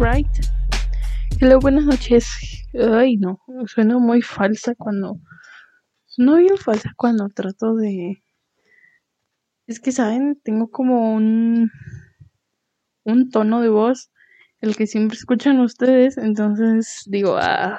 That's 0.00 0.16
right. 0.16 0.46
Hello, 1.40 1.58
buenas 1.58 1.84
noches. 1.84 2.26
Ay, 2.72 3.18
no, 3.18 3.38
suena 3.66 3.98
muy 3.98 4.22
falsa 4.22 4.74
cuando. 4.74 5.20
No 6.16 6.36
bien 6.36 6.56
falsa 6.56 6.92
cuando 6.96 7.28
trato 7.28 7.74
de. 7.74 8.22
Es 9.66 9.78
que, 9.78 9.92
¿saben? 9.92 10.40
Tengo 10.42 10.70
como 10.70 11.14
un. 11.14 11.70
Un 13.04 13.30
tono 13.30 13.60
de 13.60 13.68
voz, 13.68 14.10
el 14.60 14.74
que 14.74 14.86
siempre 14.86 15.18
escuchan 15.18 15.60
ustedes. 15.60 16.16
Entonces 16.16 17.02
digo, 17.06 17.36
ah. 17.38 17.78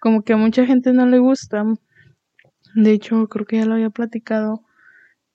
Como 0.00 0.22
que 0.22 0.34
a 0.34 0.36
mucha 0.36 0.66
gente 0.66 0.92
no 0.92 1.06
le 1.06 1.18
gusta. 1.18 1.64
De 2.74 2.92
hecho, 2.92 3.26
creo 3.28 3.46
que 3.46 3.56
ya 3.56 3.64
lo 3.64 3.74
había 3.74 3.90
platicado. 3.90 4.64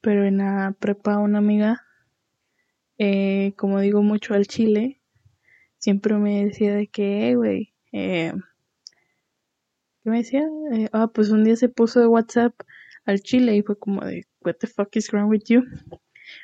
Pero 0.02 0.26
en 0.26 0.38
la 0.38 0.76
prepa, 0.80 1.18
una 1.18 1.40
amiga 1.40 1.82
eh, 3.00 3.54
como 3.58 3.80
digo 3.80 4.04
mucho 4.04 4.36
al 4.36 4.46
chile, 4.46 5.01
siempre 5.82 6.16
me 6.16 6.46
decía 6.46 6.76
de 6.76 6.88
que, 6.88 7.36
güey, 7.36 7.74
eh, 7.92 8.34
¿qué 10.04 10.10
me 10.10 10.18
decía? 10.20 10.48
Eh, 10.72 10.88
ah, 10.94 11.12
pues 11.14 11.32
un 11.32 11.44
día 11.44 11.56
se 11.56 11.70
puso 11.70 12.00
de 12.00 12.08
WhatsApp 12.08 12.54
al 13.06 13.20
chile 13.22 13.56
y 13.56 13.64
fue 13.64 13.78
como 13.78 14.06
de, 14.06 14.28
what 14.42 14.56
the 14.60 14.68
fuck 14.68 14.96
is 14.96 15.12
wrong 15.12 15.30
with 15.30 15.44
you? 15.48 15.64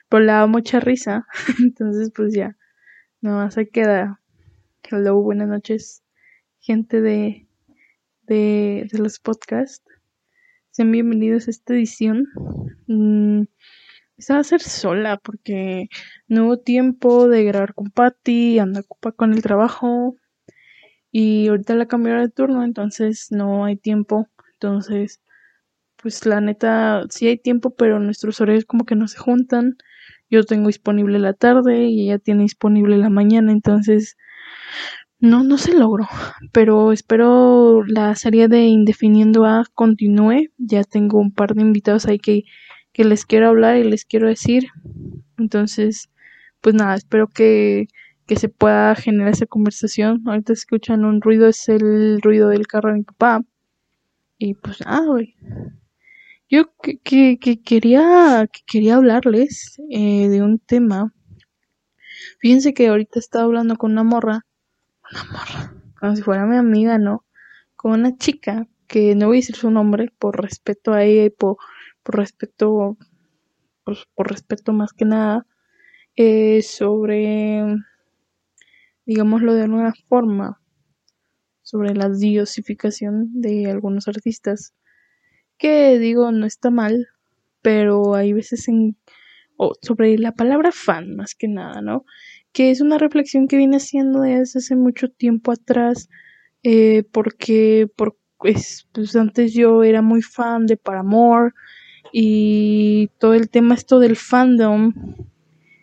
Pero 0.10 0.22
le 0.22 0.32
daba 0.32 0.48
mucha 0.48 0.80
risa, 0.80 1.28
entonces 1.60 2.12
pues 2.14 2.34
ya, 2.34 2.58
no 3.22 3.50
se 3.52 3.70
queda. 3.70 4.20
Hello, 4.90 5.22
buenas 5.22 5.48
noches, 5.48 6.04
gente 6.60 7.00
de, 7.00 7.48
de, 8.24 8.88
de 8.92 9.00
los 9.00 9.20
podcasts. 9.20 9.86
Sean 10.72 10.92
bienvenidos 10.92 11.48
a 11.48 11.52
esta 11.52 11.74
edición. 11.74 12.28
Mm, 12.88 13.44
estaba 14.18 14.40
a 14.40 14.42
hacer 14.42 14.62
sola 14.62 15.18
porque 15.18 15.90
no 16.28 16.46
hubo 16.46 16.58
tiempo 16.58 17.28
de 17.28 17.44
grabar 17.44 17.74
con 17.74 17.92
Patty, 17.92 18.60
anda 18.60 18.82
ocupada 18.82 19.16
con 19.16 19.34
el 19.34 19.42
trabajo 19.42 20.16
y 21.12 21.48
ahorita 21.48 21.76
la 21.76 21.88
cambiaron 21.88 22.24
de 22.24 22.30
turno, 22.30 22.64
entonces 22.64 23.28
no 23.32 23.66
hay 23.66 23.78
tiempo. 23.78 24.28
Entonces, 24.54 25.22
pues 26.02 26.26
la 26.26 26.42
neta, 26.42 27.04
sí 27.10 27.28
hay 27.28 27.38
tiempo, 27.38 27.72
pero 27.76 28.00
nuestros 28.00 28.42
horarios 28.42 28.66
como 28.66 28.86
que 28.86 28.96
no 28.96 29.08
se 29.08 29.18
juntan. 29.18 29.78
Yo 30.30 30.44
tengo 30.44 30.68
disponible 30.68 31.20
la 31.20 31.34
tarde 31.34 31.86
y 31.86 32.06
ella 32.06 32.20
tiene 32.20 32.44
disponible 32.44 32.98
la 32.98 33.10
mañana, 33.10 33.52
entonces 33.52 34.18
no, 35.20 35.44
no 35.44 35.58
se 35.58 35.74
logró. 35.74 36.08
Pero 36.52 36.92
espero 36.92 37.84
la 37.86 38.16
serie 38.16 38.48
de 38.48 38.66
Indefiniendo 38.66 39.46
A 39.46 39.66
continúe. 39.74 40.52
Ya 40.58 40.84
tengo 40.84 41.20
un 41.20 41.32
par 41.34 41.56
de 41.56 41.62
invitados 41.62 42.06
ahí 42.08 42.20
que 42.20 42.44
que 42.98 43.06
les 43.06 43.28
quiero 43.28 43.50
hablar 43.50 43.78
y 43.78 43.84
les 43.84 44.06
quiero 44.06 44.28
decir. 44.28 44.70
Entonces, 45.38 46.10
pues 46.62 46.74
nada, 46.74 46.96
espero 46.96 47.28
que, 47.28 47.86
que 48.26 48.38
se 48.38 48.50
pueda 48.50 48.96
generar 48.96 49.34
esa 49.34 49.46
conversación. 49.46 50.24
Ahorita 50.26 50.52
escuchan 50.54 51.06
un 51.06 51.22
ruido, 51.22 51.48
es 51.48 51.70
el 51.70 52.20
ruido 52.24 52.50
del 52.50 52.66
carro 52.66 52.90
de 52.90 52.96
mi 52.96 53.04
papá. 53.04 53.42
Y 54.40 54.56
pues 54.56 54.82
nada. 54.82 55.06
Yo 56.50 56.74
que, 56.82 56.98
que, 56.98 57.38
que, 57.38 57.62
quería, 57.62 58.50
que 58.52 58.62
quería 58.66 58.96
hablarles 58.96 59.80
eh, 59.92 60.28
de 60.28 60.42
un 60.42 60.58
tema. 60.58 61.14
Fíjense 62.40 62.74
que 62.74 62.88
ahorita 62.88 63.20
estaba 63.20 63.46
hablando 63.46 63.76
con 63.76 63.92
una 63.92 64.04
morra. 64.04 64.48
Una 65.12 65.24
morra. 65.26 65.74
Como 66.00 66.16
si 66.16 66.24
fuera 66.24 66.48
mi 66.48 66.58
amiga, 66.58 66.98
¿no? 66.98 67.26
Con 67.76 67.92
una 67.92 68.18
chica 68.18 68.68
que 68.88 69.14
no 69.14 69.28
voy 69.28 69.38
a 69.38 69.42
decir 69.42 69.56
su 69.56 69.70
nombre 69.70 70.12
por 70.18 70.42
respeto 70.42 70.94
a 70.94 71.04
ella 71.04 71.26
y 71.26 71.30
por 71.30 71.58
por 72.08 72.16
respeto, 72.16 72.98
pues, 73.84 74.06
por 74.16 74.30
respeto 74.32 74.72
más 74.72 74.94
que 74.94 75.04
nada, 75.04 75.46
eh, 76.16 76.62
sobre, 76.62 77.66
digámoslo 79.06 79.54
de 79.54 79.64
alguna 79.64 79.94
forma, 80.08 80.62
sobre 81.64 81.94
la 81.96 82.08
diosificación 82.08 83.42
de 83.42 83.70
algunos 83.70 84.08
artistas, 84.08 84.74
que 85.58 86.00
digo 86.00 86.32
no 86.32 86.46
está 86.46 86.72
mal, 86.72 87.10
pero 87.62 88.16
hay 88.16 88.32
veces 88.32 88.70
en, 88.70 88.96
o 89.58 89.74
sobre 89.82 90.18
la 90.18 90.32
palabra 90.32 90.72
fan 90.72 91.14
más 91.14 91.36
que 91.36 91.50
nada, 91.50 91.82
¿no? 91.82 92.06
Que 92.54 92.72
es 92.72 92.80
una 92.80 92.98
reflexión 92.98 93.50
que 93.50 93.58
viene 93.58 93.78
haciendo 93.78 94.22
desde 94.22 94.60
hace 94.60 94.78
mucho 94.78 95.10
tiempo 95.10 95.52
atrás, 95.52 96.08
eh, 96.64 97.04
porque 97.12 97.90
por, 97.98 98.18
pues, 98.38 98.88
pues 98.94 99.14
antes 99.18 99.54
yo 99.54 99.84
era 99.84 100.02
muy 100.02 100.22
fan 100.22 100.68
de 100.68 100.78
Paramore, 100.78 101.52
y 102.12 103.10
todo 103.20 103.34
el 103.34 103.50
tema 103.50 103.76
esto 103.76 104.00
del 104.00 104.16
fandom 104.16 104.94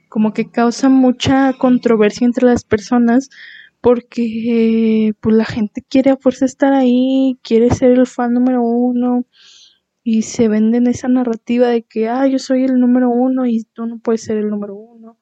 como 0.08 0.32
que 0.32 0.50
causa 0.50 0.88
mucha 0.88 1.52
controversia 1.54 2.24
entre 2.26 2.46
las 2.46 2.64
personas 2.64 3.30
porque 3.80 5.14
pues 5.20 5.36
la 5.36 5.44
gente 5.44 5.82
quiere 5.82 6.10
a 6.10 6.16
fuerza 6.16 6.46
estar 6.46 6.72
ahí, 6.72 7.38
quiere 7.42 7.70
ser 7.70 7.92
el 7.92 8.06
fan 8.06 8.32
número 8.32 8.62
uno 8.62 9.26
y 10.02 10.22
se 10.22 10.48
venden 10.48 10.86
esa 10.86 11.08
narrativa 11.08 11.68
de 11.68 11.82
que 11.82 12.08
ah 12.08 12.26
yo 12.26 12.38
soy 12.38 12.64
el 12.64 12.80
número 12.80 13.10
uno 13.10 13.46
y 13.46 13.64
tú 13.72 13.86
no 13.86 13.98
puedes 13.98 14.22
ser 14.22 14.38
el 14.38 14.48
número 14.50 14.74
uno 14.74 15.18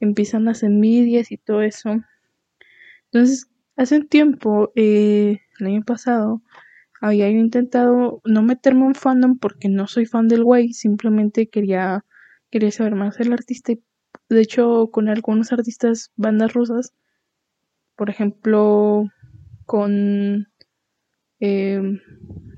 empiezan 0.00 0.46
las 0.46 0.62
envidias 0.62 1.30
y 1.30 1.36
todo 1.36 1.62
eso. 1.62 2.00
Entonces 3.12 3.48
hace 3.76 3.96
un 3.96 4.08
tiempo 4.08 4.72
eh, 4.74 5.40
el 5.60 5.66
año 5.66 5.82
pasado 5.84 6.42
había 7.00 7.28
intentado 7.30 8.20
no 8.24 8.42
meterme 8.42 8.86
en 8.86 8.94
fandom 8.94 9.38
porque 9.38 9.68
no 9.68 9.86
soy 9.86 10.06
fan 10.06 10.28
del 10.28 10.44
güey, 10.44 10.72
simplemente 10.74 11.48
quería, 11.48 12.04
quería 12.50 12.70
saber 12.70 12.94
más 12.94 13.16
del 13.18 13.32
artista. 13.32 13.72
de 14.28 14.40
hecho, 14.40 14.90
con 14.92 15.08
algunos 15.08 15.52
artistas, 15.52 16.12
bandas 16.16 16.52
rusas, 16.54 16.92
por 17.96 18.10
ejemplo, 18.10 19.06
con. 19.66 20.48
Eh, 21.40 21.82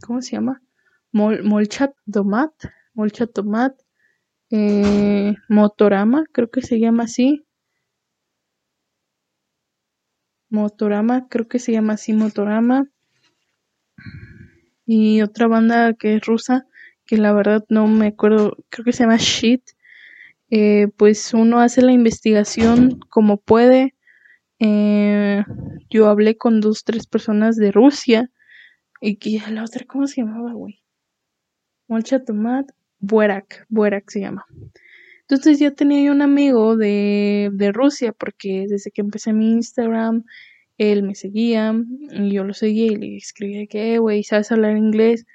¿Cómo 0.07 0.23
se 0.23 0.33
llama? 0.33 0.63
Mol, 1.13 1.45
Molchat 1.45 1.95
Domat. 2.07 2.53
Molchat 2.95 3.33
Domat. 3.35 3.75
Eh, 4.51 5.35
Motorama, 5.49 6.25
creo 6.33 6.51
que 6.51 6.63
se 6.63 6.81
llama 6.81 7.05
así. 7.05 7.47
Motorama, 10.51 11.29
creo 11.29 11.49
que 11.49 11.59
se 11.59 11.73
llama 11.73 11.95
así 11.95 12.13
Motorama 12.13 12.92
y 14.95 15.23
otra 15.23 15.47
banda 15.47 15.95
que 15.95 16.17
es 16.17 16.27
rusa, 16.27 16.67
que 17.07 17.17
la 17.17 17.33
verdad 17.33 17.65
no 17.71 17.87
me 17.87 18.09
acuerdo, 18.09 18.59
creo 18.69 18.85
que 18.85 18.93
se 18.93 19.05
llama 19.05 19.17
Shit. 19.17 19.63
Eh, 20.51 20.89
pues 20.99 21.33
uno 21.33 21.61
hace 21.61 21.81
la 21.81 21.93
investigación 21.93 23.01
como 23.09 23.39
puede. 23.39 23.95
Eh, 24.59 25.45
yo 25.89 26.09
hablé 26.09 26.37
con 26.37 26.61
dos, 26.61 26.85
tres 26.85 27.07
personas 27.07 27.57
de 27.57 27.73
Rusia. 27.73 28.31
Y 29.01 29.17
que 29.17 29.41
la 29.51 29.65
otra, 29.65 29.87
¿cómo 29.87 30.07
se 30.07 30.21
llamaba, 30.21 30.53
güey? 30.53 30.83
Molcha 31.89 32.23
Tomat, 32.23 32.71
Buerak, 32.99 33.65
Buerak 33.71 34.11
se 34.11 34.21
llama. 34.21 34.45
Entonces 35.23 35.59
ya 35.59 35.71
tenía 35.71 36.05
yo 36.05 36.13
un 36.13 36.21
amigo 36.21 36.77
de, 36.77 37.49
de 37.55 37.73
Rusia, 37.73 38.13
porque 38.13 38.67
desde 38.69 38.91
que 38.91 39.01
empecé 39.01 39.33
mi 39.33 39.53
Instagram 39.53 40.25
él 40.91 41.03
me 41.03 41.15
seguía 41.15 41.75
y 42.11 42.33
yo 42.33 42.45
lo 42.45 42.55
seguía 42.55 42.87
y 42.87 42.97
le 42.97 43.17
escribía 43.17 43.67
que, 43.67 43.99
güey, 43.99 44.25
¿sabes 44.25 44.51
hablar 44.51 44.77
inglés? 44.77 45.27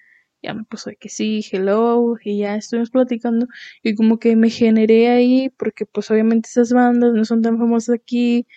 Ya 0.44 0.54
me 0.54 0.66
puso 0.66 0.92
que 1.00 1.10
sí, 1.10 1.44
hello, 1.52 2.16
y 2.24 2.40
ya 2.40 2.56
estuvimos 2.56 2.92
platicando 2.92 3.48
y 3.84 3.96
como 3.96 4.20
que 4.20 4.36
me 4.36 4.50
generé 4.50 5.10
ahí 5.10 5.50
porque 5.58 5.86
pues 5.86 6.12
obviamente 6.12 6.50
esas 6.50 6.72
bandas 6.74 7.14
no 7.14 7.26
son 7.26 7.42
tan 7.42 7.58
famosas 7.58 7.96
aquí, 7.96 8.48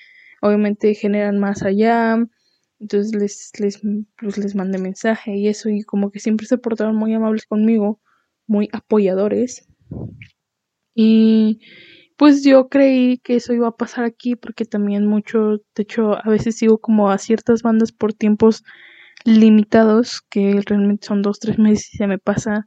obviamente 0.43 0.95
generan 0.95 1.39
más 1.39 1.63
allá, 1.63 2.19
entonces 2.81 3.15
les, 3.15 3.53
les, 3.61 3.81
pues, 4.19 4.39
les 4.39 4.55
mandé 4.55 4.79
mensaje 4.79 5.37
y 5.37 5.49
eso 5.49 5.71
y 5.71 5.83
como 5.83 6.11
que 6.11 6.21
siempre 6.21 6.47
se 6.47 6.59
portaron 6.59 6.97
muy 6.97 7.15
amables 7.15 7.47
conmigo, 7.47 8.01
muy 8.47 8.69
apoyadores 8.73 9.69
y 10.95 11.61
pues 12.21 12.45
yo 12.45 12.69
creí 12.69 13.17
que 13.17 13.37
eso 13.37 13.55
iba 13.55 13.69
a 13.69 13.77
pasar 13.79 14.05
aquí 14.05 14.37
porque 14.37 14.67
también 14.67 15.07
mucho, 15.07 15.57
de 15.75 15.83
hecho 15.85 16.19
a 16.23 16.29
veces 16.29 16.55
sigo 16.55 16.77
como 16.77 17.11
a 17.11 17.17
ciertas 17.17 17.63
bandas 17.63 17.93
por 17.93 18.13
tiempos 18.13 18.63
limitados 19.25 20.21
que 20.29 20.61
realmente 20.67 21.07
son 21.07 21.23
dos, 21.23 21.39
tres 21.41 21.59
meses 21.59 21.95
y 21.95 21.97
se 21.97 22.07
me 22.07 22.19
pasa 22.19 22.67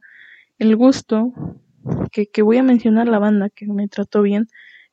el 0.58 0.74
gusto 0.74 1.32
que, 2.10 2.26
que 2.26 2.42
voy 2.42 2.56
a 2.56 2.64
mencionar 2.64 3.06
la 3.06 3.20
banda 3.20 3.48
que 3.48 3.68
me 3.68 3.86
trató 3.86 4.22
bien 4.22 4.48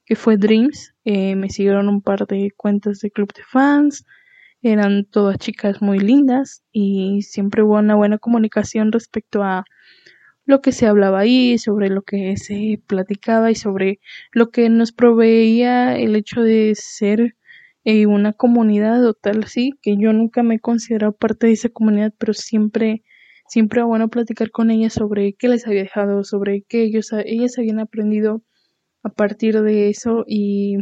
que 0.06 0.16
fue 0.16 0.38
Dreams. 0.38 0.94
Eh, 1.06 1.36
me 1.36 1.50
siguieron 1.50 1.90
un 1.90 2.04
par 2.04 2.28
de 2.28 2.52
cuentas 2.56 3.00
de 3.00 3.10
club 3.10 3.34
de 3.34 3.42
fans 3.44 4.06
eran 4.62 5.06
todas 5.06 5.40
chicas 5.40 5.82
muy 5.82 5.98
lindas 5.98 6.62
y 6.72 7.24
siempre 7.24 7.64
hubo 7.64 7.80
una 7.80 7.96
buena 7.96 8.20
comunicación 8.20 8.92
respecto 8.92 9.42
a 9.42 9.66
lo 10.52 10.62
que 10.62 10.74
se 10.74 10.86
hablaba 10.86 11.20
ahí, 11.20 11.58
sobre 11.58 11.90
lo 11.90 12.02
que 12.04 12.36
se 12.36 12.82
platicaba 12.86 13.50
y 13.52 13.56
sobre 13.56 14.00
lo 14.34 14.52
que 14.52 14.70
nos 14.70 14.92
proveía 14.92 15.98
el 15.98 16.16
hecho 16.16 16.42
de 16.42 16.74
ser 16.76 17.38
eh, 17.86 18.06
una 18.06 18.34
comunidad 18.34 19.04
o 19.06 19.14
tal 19.14 19.46
así, 19.46 19.72
que 19.82 19.96
yo 19.98 20.12
nunca 20.12 20.44
me 20.44 20.56
he 20.56 20.60
considerado 20.60 21.14
parte 21.14 21.48
de 21.48 21.54
esa 21.54 21.70
comunidad, 21.70 22.14
pero 22.18 22.34
siempre, 22.34 23.04
siempre 23.48 23.80
era 23.80 23.86
bueno 23.86 24.10
platicar 24.10 24.52
con 24.52 24.72
ellas 24.72 24.94
sobre 24.94 25.34
qué 25.34 25.48
les 25.48 25.66
había 25.66 25.84
dejado, 25.84 26.26
sobre 26.26 26.64
qué 26.68 26.84
ellos, 26.84 27.12
ellas 27.26 27.58
habían 27.58 27.80
aprendido 27.80 28.44
a 29.04 29.10
partir 29.10 29.62
de 29.62 29.90
eso 29.90 30.26
y, 30.28 30.78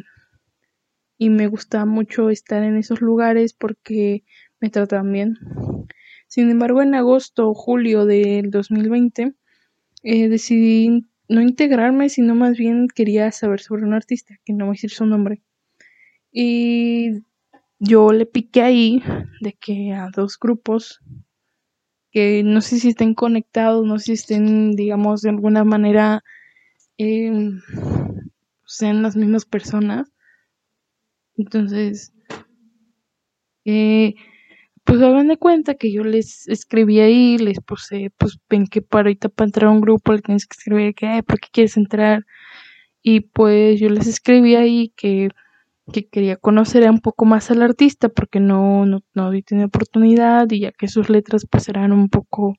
y 1.19 1.29
me 1.29 1.47
gustaba 1.47 1.85
mucho 1.85 2.31
estar 2.31 2.63
en 2.63 2.75
esos 2.75 3.01
lugares 3.01 3.53
porque 3.53 4.23
me 4.59 4.71
trataban 4.71 5.13
bien. 5.13 5.37
Sin 6.27 6.49
embargo, 6.49 6.81
en 6.81 6.95
agosto 6.95 7.49
o 7.49 7.53
julio 7.53 8.05
del 8.05 8.49
2020 8.49 9.35
eh, 10.03 10.29
decidí 10.29 11.05
no 11.27 11.41
integrarme, 11.41 12.09
sino 12.09 12.35
más 12.35 12.57
bien 12.57 12.87
quería 12.93 13.31
saber 13.31 13.59
sobre 13.61 13.83
un 13.83 13.93
artista, 13.93 14.35
que 14.45 14.53
no 14.53 14.65
voy 14.65 14.73
a 14.73 14.77
decir 14.77 14.91
su 14.91 15.05
nombre. 15.05 15.43
Y 16.31 17.23
yo 17.79 18.11
le 18.11 18.25
piqué 18.25 18.61
ahí 18.61 19.03
de 19.41 19.53
que 19.53 19.93
a 19.93 20.09
dos 20.15 20.37
grupos 20.39 20.99
que 22.11 22.43
no 22.43 22.61
sé 22.61 22.79
si 22.79 22.89
estén 22.89 23.13
conectados, 23.13 23.85
no 23.85 23.99
sé 23.99 24.05
si 24.05 24.13
estén, 24.13 24.71
digamos, 24.75 25.21
de 25.21 25.29
alguna 25.29 25.63
manera 25.63 26.23
em, 26.97 27.61
sean 28.65 29.03
las 29.03 29.15
mismas 29.15 29.45
personas. 29.45 30.11
Entonces, 31.37 32.11
eh, 33.65 34.15
pues 34.89 35.03
hagan 35.03 35.27
de 35.27 35.37
cuenta 35.37 35.75
que 35.75 35.91
yo 35.91 36.03
les 36.03 36.47
escribí 36.47 36.99
ahí, 36.99 37.37
les 37.37 37.59
puse, 37.61 38.11
pues 38.17 38.39
ven 38.49 38.65
que 38.65 38.81
para 38.81 39.01
ahorita 39.03 39.29
para 39.29 39.47
entrar 39.47 39.69
a 39.69 39.71
un 39.71 39.81
grupo 39.81 40.13
le 40.13 40.21
tienes 40.21 40.47
que 40.47 40.55
escribir 40.57 40.95
que, 40.95 41.21
¿por 41.23 41.39
qué 41.39 41.47
quieres 41.51 41.77
entrar? 41.77 42.25
Y 43.03 43.21
pues 43.21 43.79
yo 43.79 43.89
les 43.89 44.07
escribí 44.07 44.55
ahí 44.55 44.91
que, 44.97 45.29
que 45.93 46.07
quería 46.09 46.37
conocer 46.37 46.89
un 46.89 47.01
poco 47.01 47.25
más 47.25 47.51
al 47.51 47.61
artista 47.61 48.09
porque 48.09 48.39
no, 48.39 48.87
no, 48.87 49.01
no 49.13 49.25
había 49.25 49.43
tenido 49.43 49.67
oportunidad 49.67 50.49
y 50.49 50.61
ya 50.61 50.71
que 50.71 50.87
sus 50.87 51.09
letras 51.09 51.45
pues 51.49 51.69
eran 51.69 51.91
un 51.91 52.09
poco, 52.09 52.55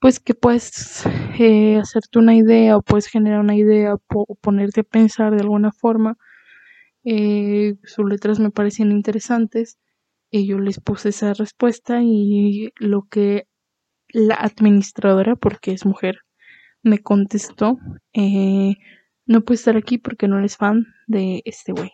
pues 0.00 0.18
que 0.18 0.34
puedes 0.34 1.04
eh, 1.38 1.78
hacerte 1.78 2.18
una 2.18 2.34
idea 2.34 2.76
o 2.76 2.82
puedes 2.82 3.06
generar 3.06 3.40
una 3.40 3.54
idea 3.56 3.94
o 3.94 4.36
ponerte 4.40 4.80
a 4.80 4.84
pensar 4.84 5.32
de 5.32 5.42
alguna 5.42 5.70
forma. 5.70 6.16
Eh, 7.04 7.76
sus 7.84 8.08
letras 8.08 8.40
me 8.40 8.50
parecían 8.50 8.90
interesantes 8.92 9.78
y 10.32 10.46
yo 10.46 10.58
les 10.58 10.80
puse 10.80 11.10
esa 11.10 11.34
respuesta 11.34 12.00
y 12.02 12.72
lo 12.78 13.02
que 13.02 13.46
la 14.08 14.34
administradora, 14.34 15.36
porque 15.36 15.72
es 15.72 15.84
mujer, 15.84 16.20
me 16.82 16.98
contestó, 16.98 17.78
eh, 18.14 18.76
no 19.26 19.42
puede 19.42 19.56
estar 19.56 19.76
aquí 19.76 19.98
porque 19.98 20.28
no 20.28 20.38
eres 20.38 20.56
fan 20.56 20.86
de 21.06 21.42
este 21.44 21.72
güey. 21.72 21.92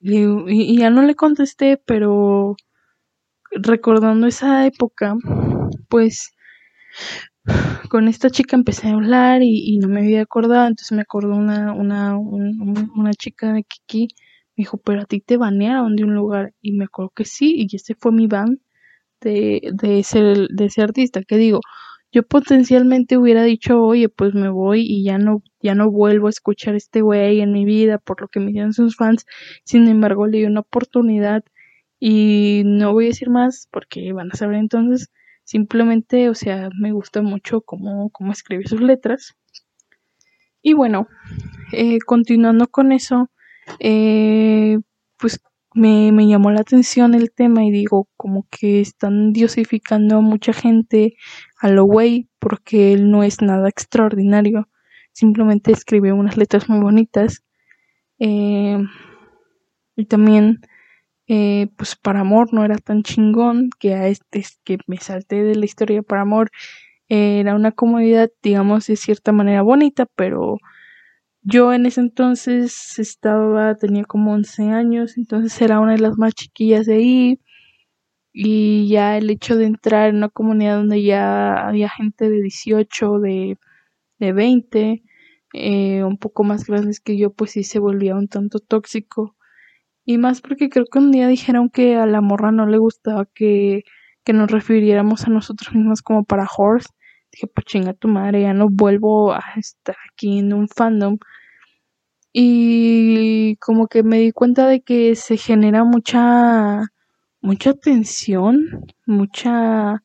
Y, 0.00 0.78
ya 0.78 0.90
no 0.90 1.02
le 1.02 1.14
contesté, 1.14 1.78
pero 1.78 2.56
recordando 3.50 4.26
esa 4.26 4.66
época, 4.66 5.14
pues 5.88 6.34
con 7.88 8.06
esta 8.06 8.28
chica 8.28 8.54
empecé 8.54 8.88
a 8.88 8.92
hablar 8.92 9.40
y, 9.42 9.78
no 9.78 9.88
me 9.88 10.00
había 10.00 10.20
acordado, 10.20 10.66
entonces 10.66 10.92
me 10.92 11.02
acordó 11.02 11.34
una, 11.34 11.72
una, 11.72 12.18
una 12.18 13.14
chica 13.14 13.54
de 13.54 13.64
Kiki 13.64 14.08
me 14.56 14.62
dijo, 14.62 14.78
pero 14.78 15.02
a 15.02 15.04
ti 15.04 15.20
te 15.20 15.36
banearon 15.36 15.96
de 15.96 16.04
un 16.04 16.14
lugar. 16.14 16.54
Y 16.62 16.72
me 16.72 16.84
acuerdo 16.84 17.10
que 17.14 17.24
sí, 17.24 17.66
y 17.70 17.76
ese 17.76 17.94
fue 17.94 18.12
mi 18.12 18.26
ban 18.26 18.60
de, 19.20 19.70
de, 19.74 19.98
ese, 20.00 20.20
de 20.20 20.64
ese 20.64 20.82
artista. 20.82 21.22
Que 21.22 21.36
digo, 21.36 21.60
yo 22.12 22.22
potencialmente 22.22 23.18
hubiera 23.18 23.42
dicho, 23.42 23.82
oye, 23.82 24.08
pues 24.08 24.34
me 24.34 24.48
voy 24.48 24.82
y 24.82 25.04
ya 25.04 25.18
no, 25.18 25.42
ya 25.60 25.74
no 25.74 25.90
vuelvo 25.90 26.28
a 26.28 26.30
escuchar 26.30 26.74
a 26.74 26.78
este 26.78 27.02
güey 27.02 27.40
en 27.40 27.52
mi 27.52 27.64
vida 27.64 27.98
por 27.98 28.22
lo 28.22 28.28
que 28.28 28.40
me 28.40 28.52
dieron 28.52 28.72
sus 28.72 28.96
fans. 28.96 29.26
Sin 29.64 29.86
embargo, 29.88 30.26
le 30.26 30.38
di 30.38 30.44
una 30.46 30.60
oportunidad 30.60 31.44
y 32.00 32.62
no 32.64 32.92
voy 32.92 33.06
a 33.06 33.08
decir 33.08 33.28
más 33.30 33.68
porque 33.70 34.12
van 34.12 34.30
a 34.32 34.36
saber 34.36 34.56
entonces. 34.56 35.10
Simplemente, 35.44 36.28
o 36.28 36.34
sea, 36.34 36.70
me 36.76 36.92
gusta 36.92 37.22
mucho 37.22 37.60
cómo, 37.60 38.10
cómo 38.10 38.32
escribe 38.32 38.66
sus 38.66 38.80
letras. 38.80 39.36
Y 40.60 40.72
bueno, 40.72 41.06
eh, 41.72 41.98
continuando 42.04 42.66
con 42.66 42.90
eso, 42.90 43.30
eh, 43.80 44.78
pues 45.18 45.40
me, 45.74 46.12
me, 46.12 46.26
llamó 46.26 46.50
la 46.50 46.60
atención 46.60 47.14
el 47.14 47.30
tema 47.32 47.64
y 47.64 47.70
digo, 47.70 48.08
como 48.16 48.46
que 48.50 48.80
están 48.80 49.32
diosificando 49.32 50.18
a 50.18 50.20
mucha 50.20 50.52
gente 50.52 51.16
a 51.60 51.68
lo 51.68 51.86
porque 52.38 52.92
él 52.92 53.10
no 53.10 53.22
es 53.22 53.42
nada 53.42 53.68
extraordinario, 53.68 54.68
simplemente 55.12 55.72
escribe 55.72 56.12
unas 56.12 56.36
letras 56.36 56.68
muy 56.68 56.80
bonitas. 56.80 57.42
Eh, 58.18 58.78
y 59.96 60.04
también, 60.06 60.60
eh, 61.28 61.68
pues 61.76 61.96
para 61.96 62.20
amor 62.20 62.52
no 62.52 62.64
era 62.64 62.76
tan 62.78 63.02
chingón 63.02 63.70
que 63.78 63.94
a 63.94 64.08
este 64.08 64.44
que 64.64 64.78
me 64.86 64.98
salté 64.98 65.42
de 65.42 65.56
la 65.56 65.64
historia 65.64 66.02
para 66.02 66.22
amor 66.22 66.50
era 67.08 67.54
una 67.54 67.72
comunidad, 67.72 68.30
digamos, 68.42 68.86
de 68.86 68.96
cierta 68.96 69.32
manera 69.32 69.62
bonita, 69.62 70.06
pero 70.16 70.58
yo 71.48 71.72
en 71.72 71.86
ese 71.86 72.00
entonces 72.00 72.98
estaba, 72.98 73.76
tenía 73.76 74.04
como 74.04 74.32
11 74.32 74.64
años, 74.70 75.16
entonces 75.16 75.60
era 75.62 75.78
una 75.80 75.92
de 75.92 76.00
las 76.00 76.18
más 76.18 76.34
chiquillas 76.34 76.86
de 76.86 76.94
ahí. 76.94 77.40
Y 78.32 78.88
ya 78.88 79.16
el 79.18 79.30
hecho 79.30 79.56
de 79.56 79.66
entrar 79.66 80.10
en 80.10 80.16
una 80.16 80.28
comunidad 80.28 80.76
donde 80.78 81.02
ya 81.02 81.68
había 81.68 81.88
gente 81.90 82.28
de 82.30 82.42
18, 82.42 83.20
de, 83.20 83.58
de 84.18 84.32
20, 84.32 85.04
eh, 85.54 86.04
un 86.04 86.18
poco 86.18 86.44
más 86.44 86.66
grandes 86.66 87.00
que 87.00 87.16
yo, 87.18 87.32
pues 87.32 87.52
sí 87.52 87.64
se 87.64 87.78
volvía 87.80 88.16
un 88.16 88.28
tanto 88.28 88.60
tóxico. 88.60 89.36
Y 90.06 90.18
más 90.18 90.40
porque 90.42 90.70
creo 90.70 90.86
que 90.86 90.98
un 91.00 91.12
día 91.12 91.28
dijeron 91.28 91.70
que 91.70 91.96
a 91.96 92.06
la 92.06 92.20
morra 92.22 92.52
no 92.52 92.66
le 92.66 92.78
gustaba 92.78 93.26
que, 93.34 93.84
que 94.24 94.32
nos 94.34 94.50
refiriéramos 94.50 95.26
a 95.26 95.30
nosotros 95.30 95.74
mismos 95.74 96.02
como 96.02 96.24
para 96.24 96.48
horse. 96.56 96.88
Dije, 97.36 97.48
pues 97.48 97.66
chinga 97.66 97.92
tu 97.92 98.08
madre, 98.08 98.40
ya 98.40 98.54
no 98.54 98.68
vuelvo 98.70 99.34
a 99.34 99.44
estar 99.56 99.94
aquí 100.10 100.38
en 100.38 100.54
un 100.54 100.68
fandom 100.68 101.18
y 102.32 103.56
como 103.56 103.88
que 103.88 104.02
me 104.02 104.20
di 104.20 104.32
cuenta 104.32 104.66
de 104.66 104.80
que 104.80 105.14
se 105.16 105.36
genera 105.36 105.84
mucha 105.84 106.90
mucha 107.42 107.74
tensión, 107.74 108.86
mucha 109.04 110.02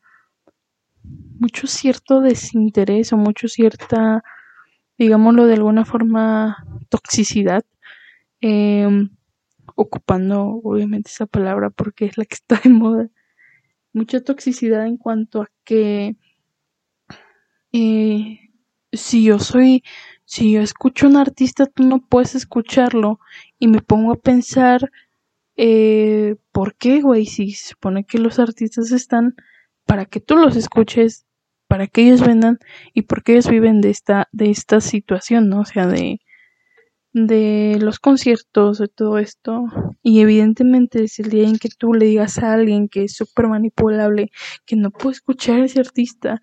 mucho 1.40 1.68
cierto 1.68 2.20
desinterés 2.20 3.14
o 3.14 3.18
mucho 3.18 3.48
cierta 3.48 4.24
digámoslo 4.98 5.46
de 5.46 5.54
alguna 5.54 5.86
forma 5.86 6.66
toxicidad 6.90 7.64
em, 8.42 9.10
ocupando 9.76 10.60
obviamente 10.66 11.10
esa 11.10 11.28
palabra 11.28 11.70
porque 11.70 12.08
es 12.08 12.18
la 12.18 12.26
que 12.26 12.36
está 12.36 12.60
de 12.62 12.72
moda. 12.72 13.08
Mucha 13.94 14.22
toxicidad 14.22 14.86
en 14.86 14.98
cuanto 14.98 15.44
a 15.44 15.48
que 15.64 16.18
eh, 17.74 18.40
si 18.92 19.24
yo 19.24 19.40
soy 19.40 19.84
si 20.32 20.54
yo 20.54 20.62
escucho 20.62 21.08
a 21.08 21.10
un 21.10 21.18
artista, 21.18 21.66
tú 21.66 21.84
no 21.84 22.00
puedes 22.00 22.36
escucharlo. 22.36 23.20
Y 23.60 23.68
me 23.68 23.82
pongo 23.82 24.14
a 24.14 24.16
pensar, 24.16 24.90
eh, 25.58 26.38
¿por 26.54 26.76
qué, 26.76 27.02
güey? 27.02 27.26
Si 27.26 27.52
se 27.52 27.72
supone 27.72 28.06
que 28.06 28.18
los 28.18 28.40
artistas 28.40 28.94
están 28.94 29.36
para 29.86 30.06
que 30.06 30.22
tú 30.22 30.38
los 30.38 30.56
escuches, 30.56 31.26
para 31.68 31.88
que 31.88 32.04
ellos 32.04 32.22
vendan 32.26 32.60
y 32.94 33.02
porque 33.02 33.34
ellos 33.34 33.50
viven 33.50 33.82
de 33.82 33.90
esta, 33.90 34.30
de 34.32 34.52
esta 34.52 34.80
situación, 34.80 35.50
¿no? 35.50 35.60
O 35.60 35.66
sea, 35.66 35.86
de, 35.86 36.22
de 37.12 37.78
los 37.82 38.00
conciertos, 38.00 38.78
de 38.78 38.88
todo 38.88 39.18
esto. 39.18 39.66
Y 40.02 40.22
evidentemente 40.22 41.04
es 41.04 41.20
el 41.20 41.30
día 41.30 41.46
en 41.46 41.58
que 41.58 41.68
tú 41.78 41.94
le 41.94 42.06
digas 42.06 42.38
a 42.40 42.54
alguien 42.54 42.88
que 42.88 43.04
es 43.04 43.16
súper 43.16 43.48
manipulable, 43.50 44.32
que 44.66 44.78
no 44.78 44.92
puede 44.92 45.16
escuchar 45.16 45.60
a 45.60 45.66
ese 45.66 45.82
artista, 45.82 46.40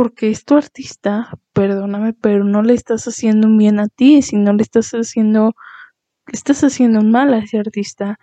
porque 0.00 0.30
es 0.30 0.46
tu 0.46 0.56
artista, 0.56 1.28
perdóname, 1.52 2.14
pero 2.14 2.42
no 2.42 2.62
le 2.62 2.72
estás 2.72 3.06
haciendo 3.06 3.48
un 3.48 3.58
bien 3.58 3.78
a 3.78 3.86
ti, 3.86 4.22
sino 4.22 4.54
le 4.54 4.62
estás 4.62 4.92
haciendo, 4.92 5.52
le 6.26 6.32
estás 6.32 6.64
haciendo 6.64 7.00
un 7.00 7.10
mal 7.10 7.34
a 7.34 7.40
ese 7.40 7.58
artista. 7.58 8.18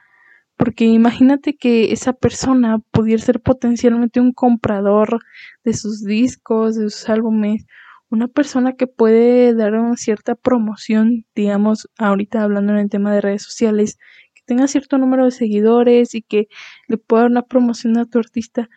Porque 0.56 0.86
imagínate 0.86 1.56
que 1.56 1.94
esa 1.94 2.14
persona 2.14 2.80
pudiera 2.90 3.22
ser 3.22 3.42
potencialmente 3.42 4.20
un 4.20 4.34
comprador 4.34 5.20
de 5.64 5.74
sus 5.74 6.04
discos, 6.04 6.78
de 6.78 6.90
sus 6.90 7.08
álbumes, 7.10 7.68
una 8.10 8.28
persona 8.28 8.74
que 8.74 8.88
puede 8.88 9.54
dar 9.54 9.76
una 9.76 9.98
cierta 9.98 10.34
promoción, 10.34 11.28
digamos, 11.36 11.88
ahorita 12.00 12.42
hablando 12.42 12.74
en 12.74 12.80
el 12.80 12.90
tema 12.90 13.14
de 13.14 13.22
redes 13.22 13.44
sociales, 13.44 14.00
que 14.34 14.42
tenga 14.48 14.68
cierto 14.68 14.98
número 14.98 15.26
de 15.26 15.32
seguidores 15.32 16.16
y 16.16 16.24
que 16.24 16.48
le 16.88 16.98
pueda 16.98 17.22
dar 17.22 17.32
una 17.32 17.44
promoción 17.44 18.00
a 18.00 18.06
tu 18.06 18.18
artista, 18.18 18.68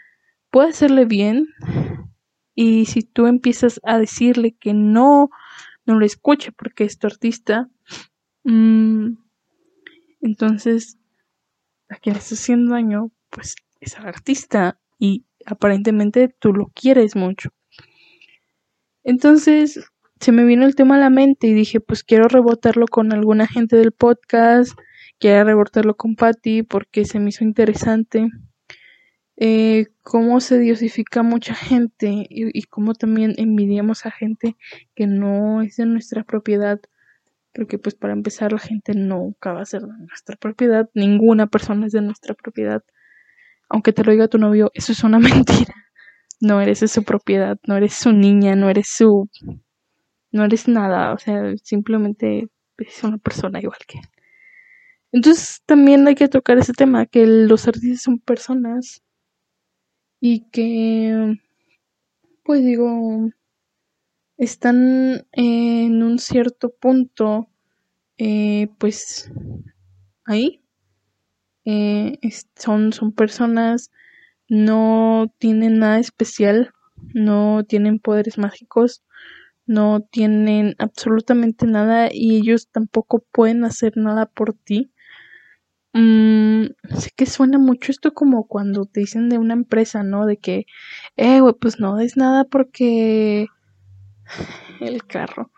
puede 0.51 0.69
hacerle 0.69 1.07
bien, 1.07 1.47
y 2.63 2.85
si 2.85 3.01
tú 3.01 3.27
empiezas 3.27 3.81
a 3.85 3.99
decirle 3.99 4.53
que 4.53 4.75
no, 4.75 5.31
no 5.87 5.99
lo 5.99 6.05
escuche 6.05 6.53
porque 6.53 6.85
es 6.85 6.99
tu 6.99 7.07
artista, 7.07 7.71
mmm, 8.45 9.15
entonces 10.21 10.99
a 11.89 11.97
quien 11.97 12.17
estás 12.17 12.39
haciendo 12.39 12.75
daño, 12.75 13.13
pues 13.31 13.57
es 13.81 13.97
al 13.97 14.09
artista 14.09 14.79
y 14.99 15.25
aparentemente 15.47 16.29
tú 16.39 16.53
lo 16.53 16.67
quieres 16.75 17.17
mucho. 17.17 17.49
Entonces 19.05 19.81
se 20.21 20.31
me 20.31 20.45
vino 20.45 20.67
el 20.67 20.75
tema 20.75 20.97
a 20.97 21.01
la 21.01 21.09
mente 21.09 21.47
y 21.47 21.55
dije, 21.55 21.81
pues 21.81 22.05
quiero 22.05 22.29
rebotarlo 22.29 22.85
con 22.89 23.15
alguna 23.15 23.47
gente 23.47 23.77
del 23.77 23.93
podcast, 23.93 24.79
quiero 25.19 25.45
rebotarlo 25.45 25.97
con 25.97 26.15
Patty 26.15 26.63
porque 26.63 27.07
se 27.07 27.21
me 27.21 27.31
hizo 27.31 27.43
interesante 27.43 28.29
eh, 29.43 29.87
cómo 30.03 30.41
se 30.41 30.59
diosifica 30.59 31.23
mucha 31.23 31.55
gente 31.55 32.27
y, 32.29 32.63
cómo 32.65 32.95
también 32.95 33.35
envidiamos 33.39 34.05
a 34.05 34.11
gente 34.11 34.55
que 34.95 35.07
no 35.07 35.63
es 35.63 35.77
de 35.77 35.87
nuestra 35.87 36.25
propiedad 36.25 36.79
porque 37.55 37.79
pues 37.79 37.95
para 37.95 38.13
empezar 38.13 38.53
la 38.53 38.59
gente 38.59 38.93
nunca 38.95 39.55
va 39.55 39.63
a 39.63 39.65
ser 39.65 39.81
de 39.81 40.07
nuestra 40.07 40.37
propiedad, 40.37 40.91
ninguna 40.93 41.47
persona 41.47 41.87
es 41.87 41.93
de 41.93 42.03
nuestra 42.03 42.35
propiedad. 42.35 42.85
Aunque 43.71 43.95
te 43.95 44.05
lo 44.05 44.13
diga 44.13 44.29
tu 44.29 44.37
novio, 44.37 44.71
eso 44.75 44.93
es 44.93 45.03
una 45.05 45.19
mentira. 45.19 45.75
No 46.41 46.61
eres 46.61 46.81
de 46.81 46.89
su 46.89 47.03
propiedad, 47.03 47.59
no 47.67 47.77
eres 47.77 47.95
su 47.95 48.13
niña, 48.13 48.57
no 48.57 48.69
eres 48.69 48.89
su... 48.89 49.31
no 50.33 50.45
eres 50.45 50.69
nada, 50.69 51.15
o 51.15 51.19
sea, 51.19 51.57
simplemente 51.65 52.49
es 52.77 53.03
una 53.05 53.19
persona 53.19 53.59
igual 53.61 53.79
que 53.87 53.99
él. 53.99 54.05
Entonces 55.13 55.63
también 55.65 56.07
hay 56.07 56.15
que 56.15 56.29
tocar 56.29 56.59
ese 56.59 56.75
tema, 56.75 57.07
que 57.07 57.27
los 57.27 57.67
artistas 57.67 58.03
son 58.03 58.19
personas 58.21 59.03
y 60.21 60.41
que, 60.51 61.39
pues 62.45 62.63
digo, 62.63 63.31
están 64.39 65.27
en 65.33 66.03
un 66.03 66.19
cierto 66.19 66.71
punto, 66.71 67.49
eh, 68.19 68.69
pues 68.79 69.31
ahí. 70.25 70.63
Eh, 71.65 72.19
son, 72.57 72.93
son 72.93 73.13
personas, 73.13 73.91
no 74.49 75.33
tienen 75.39 75.79
nada 75.79 75.99
especial, 75.99 76.73
no 77.15 77.65
tienen 77.65 77.99
poderes 77.99 78.39
mágicos, 78.39 79.03
no 79.67 80.03
tienen 80.03 80.75
absolutamente 80.79 81.67
nada 81.67 82.09
y 82.13 82.37
ellos 82.39 82.69
tampoco 82.71 83.25
pueden 83.33 83.65
hacer 83.65 83.97
nada 83.97 84.27
por 84.27 84.55
ti. 84.55 84.93
Mm, 85.93 86.67
sé 86.97 87.11
que 87.17 87.27
suena 87.27 87.59
mucho 87.59 87.91
esto 87.91 88.13
como 88.15 88.47
cuando 88.47 88.85
te 88.87 89.01
dicen 89.01 89.29
de 89.29 89.39
una 89.39 89.55
empresa, 89.55 90.03
¿no? 90.05 90.25
De 90.27 90.37
que, 90.39 90.67
eh, 91.17 91.41
güey, 91.41 91.55
pues 91.61 91.81
no 91.81 91.97
des 91.97 92.17
nada 92.17 92.45
porque 92.45 93.49
el 94.81 95.05
carro. 95.07 95.51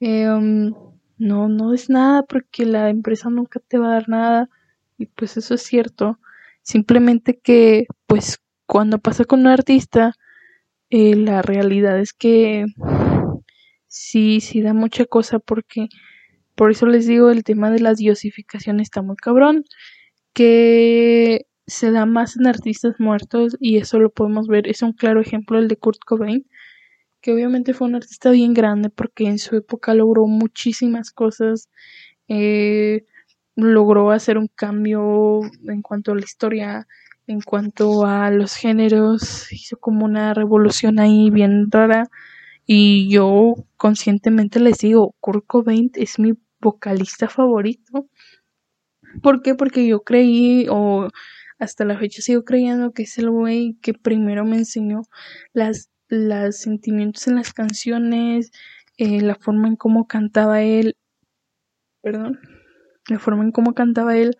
Um, 0.00 0.74
no, 1.18 1.48
no 1.48 1.74
es 1.74 1.90
nada 1.90 2.22
porque 2.24 2.66
la 2.66 2.90
empresa 2.90 3.30
nunca 3.30 3.60
te 3.60 3.78
va 3.78 3.88
a 3.90 3.94
dar 3.94 4.08
nada. 4.08 4.50
Y 4.98 5.06
pues 5.06 5.36
eso 5.38 5.54
es 5.54 5.62
cierto. 5.62 6.18
Simplemente 6.62 7.38
que, 7.40 7.86
pues, 8.06 8.40
cuando 8.66 8.98
pasa 8.98 9.24
con 9.24 9.40
un 9.40 9.48
artista, 9.48 10.14
eh, 10.90 11.16
la 11.16 11.42
realidad 11.42 11.98
es 12.00 12.12
que 12.14 12.66
sí, 13.88 14.40
sí 14.40 14.62
da 14.62 14.74
mucha 14.74 15.06
cosa 15.06 15.38
porque 15.40 15.88
por 16.58 16.72
eso 16.72 16.86
les 16.86 17.06
digo, 17.06 17.30
el 17.30 17.44
tema 17.44 17.70
de 17.70 17.78
las 17.78 17.98
diosificaciones 17.98 18.88
está 18.88 19.00
muy 19.00 19.14
cabrón, 19.16 19.64
que 20.34 21.46
se 21.68 21.92
da 21.92 22.04
más 22.04 22.36
en 22.36 22.48
artistas 22.48 22.96
muertos 22.98 23.56
y 23.60 23.78
eso 23.78 24.00
lo 24.00 24.10
podemos 24.10 24.48
ver, 24.48 24.66
es 24.68 24.82
un 24.82 24.92
claro 24.92 25.20
ejemplo 25.20 25.58
el 25.58 25.68
de 25.68 25.76
Kurt 25.76 26.00
Cobain, 26.04 26.46
que 27.20 27.32
obviamente 27.32 27.74
fue 27.74 27.86
un 27.86 27.94
artista 27.94 28.32
bien 28.32 28.54
grande 28.54 28.90
porque 28.90 29.26
en 29.26 29.38
su 29.38 29.54
época 29.56 29.94
logró 29.94 30.26
muchísimas 30.26 31.12
cosas, 31.12 31.70
eh, 32.26 33.06
logró 33.54 34.10
hacer 34.10 34.36
un 34.36 34.48
cambio 34.48 35.42
en 35.68 35.82
cuanto 35.82 36.10
a 36.12 36.16
la 36.16 36.22
historia, 36.22 36.88
en 37.28 37.40
cuanto 37.40 38.04
a 38.04 38.32
los 38.32 38.56
géneros, 38.56 39.52
hizo 39.52 39.76
como 39.78 40.04
una 40.06 40.34
revolución 40.34 40.98
ahí 40.98 41.30
bien 41.30 41.70
rara. 41.70 42.08
Y 42.66 43.10
yo 43.10 43.54
conscientemente 43.76 44.60
les 44.60 44.78
digo, 44.78 45.14
Kurt 45.20 45.46
Cobain 45.46 45.90
es 45.94 46.18
mi 46.18 46.34
vocalista 46.60 47.28
favorito. 47.28 48.08
¿Por 49.22 49.42
qué? 49.42 49.54
Porque 49.54 49.86
yo 49.86 50.02
creí, 50.02 50.66
o 50.70 51.08
hasta 51.58 51.84
la 51.84 51.98
fecha 51.98 52.22
sigo 52.22 52.44
creyendo 52.44 52.92
que 52.92 53.02
es 53.02 53.18
el 53.18 53.30
güey 53.30 53.78
que 53.82 53.94
primero 53.94 54.44
me 54.44 54.56
enseñó 54.58 55.02
las, 55.52 55.90
los 56.08 56.56
sentimientos 56.56 57.26
en 57.26 57.36
las 57.36 57.52
canciones, 57.52 58.52
eh, 58.96 59.20
la 59.20 59.34
forma 59.34 59.68
en 59.68 59.76
cómo 59.76 60.06
cantaba 60.06 60.62
él, 60.62 60.96
perdón, 62.02 62.40
la 63.08 63.18
forma 63.18 63.44
en 63.44 63.52
cómo 63.52 63.74
cantaba 63.74 64.16
él, 64.16 64.36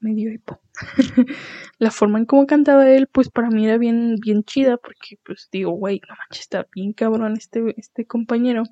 me 0.00 0.14
dio 0.14 0.32
hipo. 0.32 0.60
la 1.78 1.90
forma 1.90 2.18
en 2.18 2.26
cómo 2.26 2.46
cantaba 2.46 2.88
él, 2.90 3.08
pues 3.08 3.30
para 3.30 3.50
mí 3.50 3.64
era 3.66 3.78
bien, 3.78 4.16
bien 4.20 4.44
chida, 4.44 4.76
porque 4.76 5.18
pues 5.24 5.48
digo, 5.50 5.72
güey, 5.72 6.00
no 6.08 6.14
manches, 6.16 6.42
está 6.42 6.66
bien 6.72 6.92
cabrón 6.92 7.36
este, 7.36 7.74
este 7.78 8.06
compañero 8.06 8.64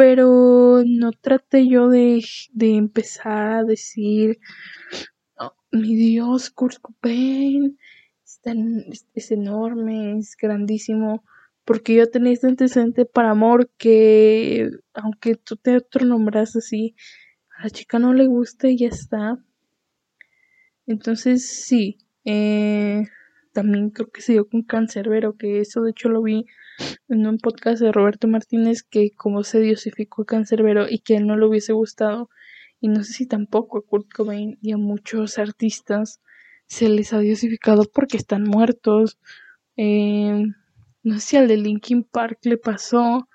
pero 0.00 0.82
no 0.86 1.12
traté 1.12 1.68
yo 1.68 1.90
de, 1.90 2.24
de 2.54 2.74
empezar 2.74 3.52
a 3.52 3.64
decir, 3.64 4.38
oh, 5.38 5.52
mi 5.72 5.94
Dios, 5.94 6.48
Kurt 6.48 6.78
Cobain 6.80 7.76
es, 8.24 9.30
enorme, 9.30 10.16
es 10.16 10.38
grandísimo, 10.40 11.22
porque 11.66 11.96
yo 11.96 12.10
tenía 12.10 12.32
este 12.32 12.46
antecedente 12.46 13.04
para 13.04 13.32
amor 13.32 13.70
que, 13.76 14.70
aunque 14.94 15.34
tú 15.34 15.56
te 15.56 15.76
otro 15.76 16.06
nombras 16.06 16.56
así, 16.56 16.96
a 17.58 17.64
la 17.64 17.70
chica 17.70 17.98
no 17.98 18.14
le 18.14 18.26
gusta 18.26 18.68
y 18.68 18.78
ya 18.78 18.88
está. 18.88 19.44
Entonces, 20.86 21.46
sí, 21.46 21.98
eh, 22.24 23.04
también 23.52 23.90
creo 23.90 24.10
que 24.10 24.22
se 24.22 24.32
dio 24.32 24.48
con 24.48 24.62
Cancerbero, 24.62 25.36
que 25.36 25.60
eso 25.60 25.82
de 25.82 25.90
hecho 25.90 26.08
lo 26.08 26.22
vi 26.22 26.46
en 27.08 27.26
un 27.26 27.38
podcast 27.38 27.82
de 27.82 27.92
Roberto 27.92 28.28
Martínez 28.28 28.82
que 28.82 29.10
como 29.16 29.44
se 29.44 29.60
diosificó 29.60 30.22
a 30.22 30.26
Cancerbero 30.26 30.86
y 30.88 31.00
que 31.00 31.16
él 31.16 31.26
no 31.26 31.36
le 31.36 31.46
hubiese 31.46 31.72
gustado. 31.72 32.30
Y 32.80 32.88
no 32.88 33.04
sé 33.04 33.12
si 33.12 33.26
tampoco 33.26 33.78
a 33.78 33.82
Kurt 33.82 34.12
Cobain 34.12 34.58
y 34.62 34.72
a 34.72 34.76
muchos 34.76 35.38
artistas 35.38 36.20
se 36.66 36.88
les 36.88 37.12
ha 37.12 37.18
diosificado 37.18 37.84
porque 37.92 38.16
están 38.16 38.44
muertos. 38.44 39.18
Eh, 39.76 40.44
no 41.02 41.14
sé 41.14 41.20
si 41.20 41.36
al 41.36 41.48
de 41.48 41.56
Linkin 41.56 42.04
Park 42.04 42.38
le 42.42 42.56
pasó 42.56 43.28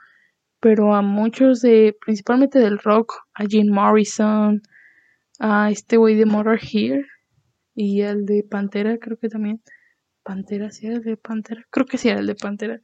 pero 0.65 0.95
a 0.95 1.03
muchos 1.03 1.61
de 1.61 1.95
principalmente 2.03 2.57
del 2.57 2.79
rock 2.79 3.13
a 3.35 3.45
Jim 3.45 3.71
Morrison 3.71 4.63
a 5.37 5.69
este 5.69 5.95
güey 5.97 6.15
de 6.15 6.25
Motor 6.25 6.59
Here 6.59 7.05
y 7.75 8.01
al 8.01 8.25
de 8.25 8.43
Pantera 8.43 8.97
creo 8.97 9.17
que 9.17 9.29
también. 9.29 9.61
Pantera, 10.23 10.71
sí 10.71 10.87
era 10.87 10.95
el 10.95 11.03
de 11.03 11.17
Pantera, 11.17 11.63
creo 11.69 11.85
que 11.85 11.99
sí 11.99 12.09
era 12.09 12.19
el 12.19 12.25
de 12.25 12.33
Pantera, 12.33 12.81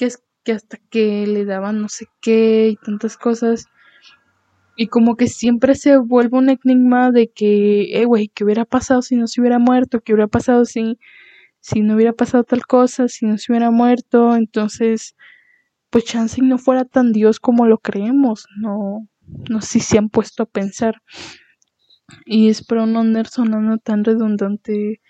que 0.00 0.06
es 0.06 0.22
que 0.44 0.52
hasta 0.52 0.78
que 0.88 1.26
le 1.26 1.44
daban 1.44 1.82
no 1.82 1.90
sé 1.90 2.06
qué 2.22 2.70
y 2.70 2.76
tantas 2.76 3.18
cosas, 3.18 3.66
y 4.74 4.86
como 4.86 5.14
que 5.14 5.26
siempre 5.26 5.74
se 5.74 5.98
vuelve 5.98 6.38
un 6.38 6.48
enigma 6.48 7.10
de 7.10 7.30
que, 7.30 8.00
eh, 8.00 8.06
güey, 8.06 8.28
¿qué 8.28 8.44
hubiera 8.44 8.64
pasado 8.64 9.02
si 9.02 9.14
no 9.16 9.26
se 9.26 9.42
hubiera 9.42 9.58
muerto? 9.58 10.00
¿Qué 10.00 10.14
hubiera 10.14 10.26
pasado 10.26 10.64
si, 10.64 10.98
si 11.60 11.82
no 11.82 11.96
hubiera 11.96 12.14
pasado 12.14 12.44
tal 12.44 12.64
cosa? 12.64 13.08
Si 13.08 13.26
no 13.26 13.36
se 13.36 13.52
hubiera 13.52 13.70
muerto, 13.70 14.34
entonces, 14.36 15.16
pues 15.90 16.06
Chansey 16.06 16.42
no 16.44 16.56
fuera 16.56 16.86
tan 16.86 17.12
Dios 17.12 17.40
como 17.40 17.66
lo 17.66 17.76
creemos, 17.76 18.46
no, 18.56 19.06
no 19.50 19.60
sé 19.60 19.80
si 19.80 19.80
se 19.80 19.98
han 19.98 20.08
puesto 20.08 20.44
a 20.44 20.46
pensar. 20.46 21.02
Y 22.24 22.48
espero 22.48 22.86
no 22.86 23.00
andar 23.00 23.26
sonando 23.26 23.76
tan 23.76 24.02
redundante 24.02 25.02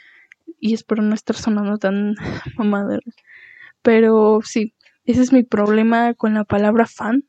y 0.59 0.75
espero 0.75 1.05
no 1.05 1.15
estar 1.15 1.37
sonando 1.37 1.79
tan 1.79 2.17
mamada. 2.59 2.99
Pero 3.83 4.41
sí, 4.43 4.75
ese 5.05 5.23
es 5.23 5.33
mi 5.33 5.43
problema 5.43 6.15
con 6.15 6.35
la 6.35 6.45
palabra 6.45 6.87
fan. 6.87 7.25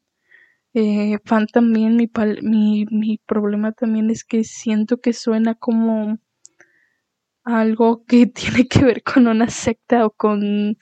Eh, 0.74 1.18
fan 1.25 1.48
también, 1.48 1.98
mi, 1.98 2.10
mi, 2.42 2.86
mi 2.90 3.18
problema 3.25 3.74
también 3.74 4.10
es 4.10 4.24
que 4.24 4.44
siento 4.44 5.01
que 5.01 5.13
suena 5.13 5.56
como 5.56 6.20
algo 7.44 8.06
que 8.06 8.25
tiene 8.28 8.68
que 8.68 8.86
ver 8.86 9.04
con 9.04 9.28
una 9.28 9.50
secta 9.50 10.06
o 10.06 10.12
con 10.12 10.78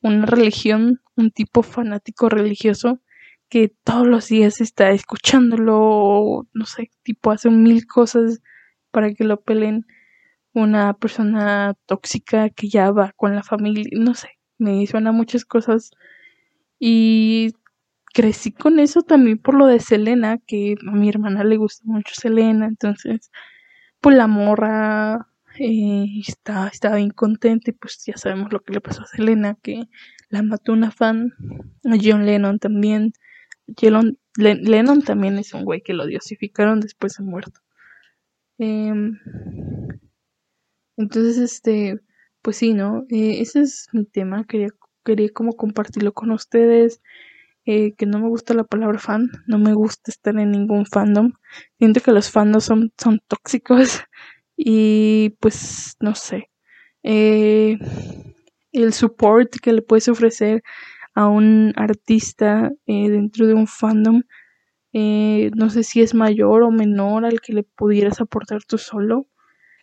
una 0.00 0.26
religión, 0.26 1.00
un 1.16 1.30
tipo 1.30 1.62
fanático 1.62 2.28
religioso 2.28 3.00
que 3.48 3.74
todos 3.84 4.06
los 4.06 4.28
días 4.28 4.60
está 4.60 4.90
escuchándolo, 4.90 6.46
no 6.52 6.66
sé, 6.66 6.90
tipo 7.02 7.30
hace 7.30 7.50
mil 7.50 7.86
cosas 7.86 8.40
para 8.90 9.12
que 9.14 9.24
lo 9.24 9.40
peleen 9.40 9.86
una 10.52 10.94
persona 10.94 11.74
tóxica 11.86 12.50
que 12.50 12.68
ya 12.68 12.90
va 12.90 13.12
con 13.16 13.34
la 13.34 13.42
familia, 13.42 13.84
no 13.92 14.14
sé, 14.14 14.28
me 14.58 14.86
suena 14.86 15.12
muchas 15.12 15.44
cosas 15.44 15.90
y 16.78 17.54
crecí 18.14 18.52
con 18.52 18.78
eso 18.80 19.02
también 19.02 19.38
por 19.38 19.54
lo 19.54 19.66
de 19.66 19.80
Selena, 19.80 20.38
que 20.38 20.76
a 20.86 20.92
mi 20.92 21.08
hermana 21.08 21.44
le 21.44 21.56
gusta 21.56 21.84
mucho 21.86 22.14
Selena, 22.14 22.66
entonces 22.66 23.30
pues 24.00 24.16
la 24.16 24.26
morra 24.26 25.28
eh, 25.58 26.06
está, 26.26 26.68
estaba 26.68 26.96
bien 26.96 27.10
contenta 27.10 27.70
y 27.70 27.74
pues 27.74 28.02
ya 28.06 28.16
sabemos 28.16 28.52
lo 28.52 28.60
que 28.60 28.72
le 28.72 28.80
pasó 28.80 29.02
a 29.02 29.06
Selena, 29.06 29.56
que 29.62 29.88
la 30.30 30.42
mató 30.42 30.72
una 30.72 30.90
fan, 30.90 31.32
a 31.84 31.96
John 32.02 32.26
Lennon 32.26 32.58
también, 32.58 33.12
Lennon 34.36 35.02
también 35.02 35.38
es 35.38 35.52
un 35.54 35.64
güey 35.64 35.82
que 35.82 35.94
lo 35.94 36.06
diosificaron 36.06 36.80
después 36.80 37.16
de 37.16 37.24
muerto. 37.24 37.60
Eh, 38.58 38.92
entonces, 40.96 41.38
este, 41.38 42.00
pues 42.42 42.56
sí, 42.56 42.74
¿no? 42.74 43.04
Eh, 43.08 43.40
ese 43.40 43.60
es 43.60 43.88
mi 43.92 44.04
tema, 44.04 44.44
quería, 44.44 44.70
quería 45.08 45.30
como 45.32 45.54
compartirlo 45.54 46.12
con 46.14 46.30
ustedes, 46.32 47.02
eh, 47.66 47.94
que 47.96 48.06
no 48.06 48.20
me 48.20 48.28
gusta 48.28 48.54
la 48.54 48.64
palabra 48.64 48.98
fan, 48.98 49.30
no 49.46 49.58
me 49.58 49.74
gusta 49.74 50.10
estar 50.10 50.38
en 50.38 50.52
ningún 50.52 50.86
fandom, 50.86 51.32
siento 51.78 52.00
que 52.00 52.12
los 52.12 52.30
fandoms 52.30 52.64
son, 52.64 52.92
son 52.98 53.20
tóxicos 53.28 54.02
y 54.56 55.30
pues 55.40 55.96
no 56.00 56.14
sé, 56.14 56.50
eh, 57.04 57.78
el 58.72 58.92
support 58.92 59.50
que 59.62 59.72
le 59.72 59.82
puedes 59.82 60.08
ofrecer 60.08 60.62
a 61.14 61.28
un 61.28 61.72
artista 61.76 62.70
dentro 62.86 63.46
de 63.46 63.54
un 63.54 63.66
fandom 63.66 64.22
Eh, 64.94 65.50
no 65.56 65.70
sé 65.70 65.84
si 65.84 66.02
es 66.02 66.14
mayor 66.14 66.62
o 66.64 66.70
menor 66.72 67.24
al 67.26 67.40
que 67.40 67.52
le 67.54 67.62
pudieras 67.64 68.20
aportar 68.20 68.62
tú 68.64 68.78
solo. 68.78 69.26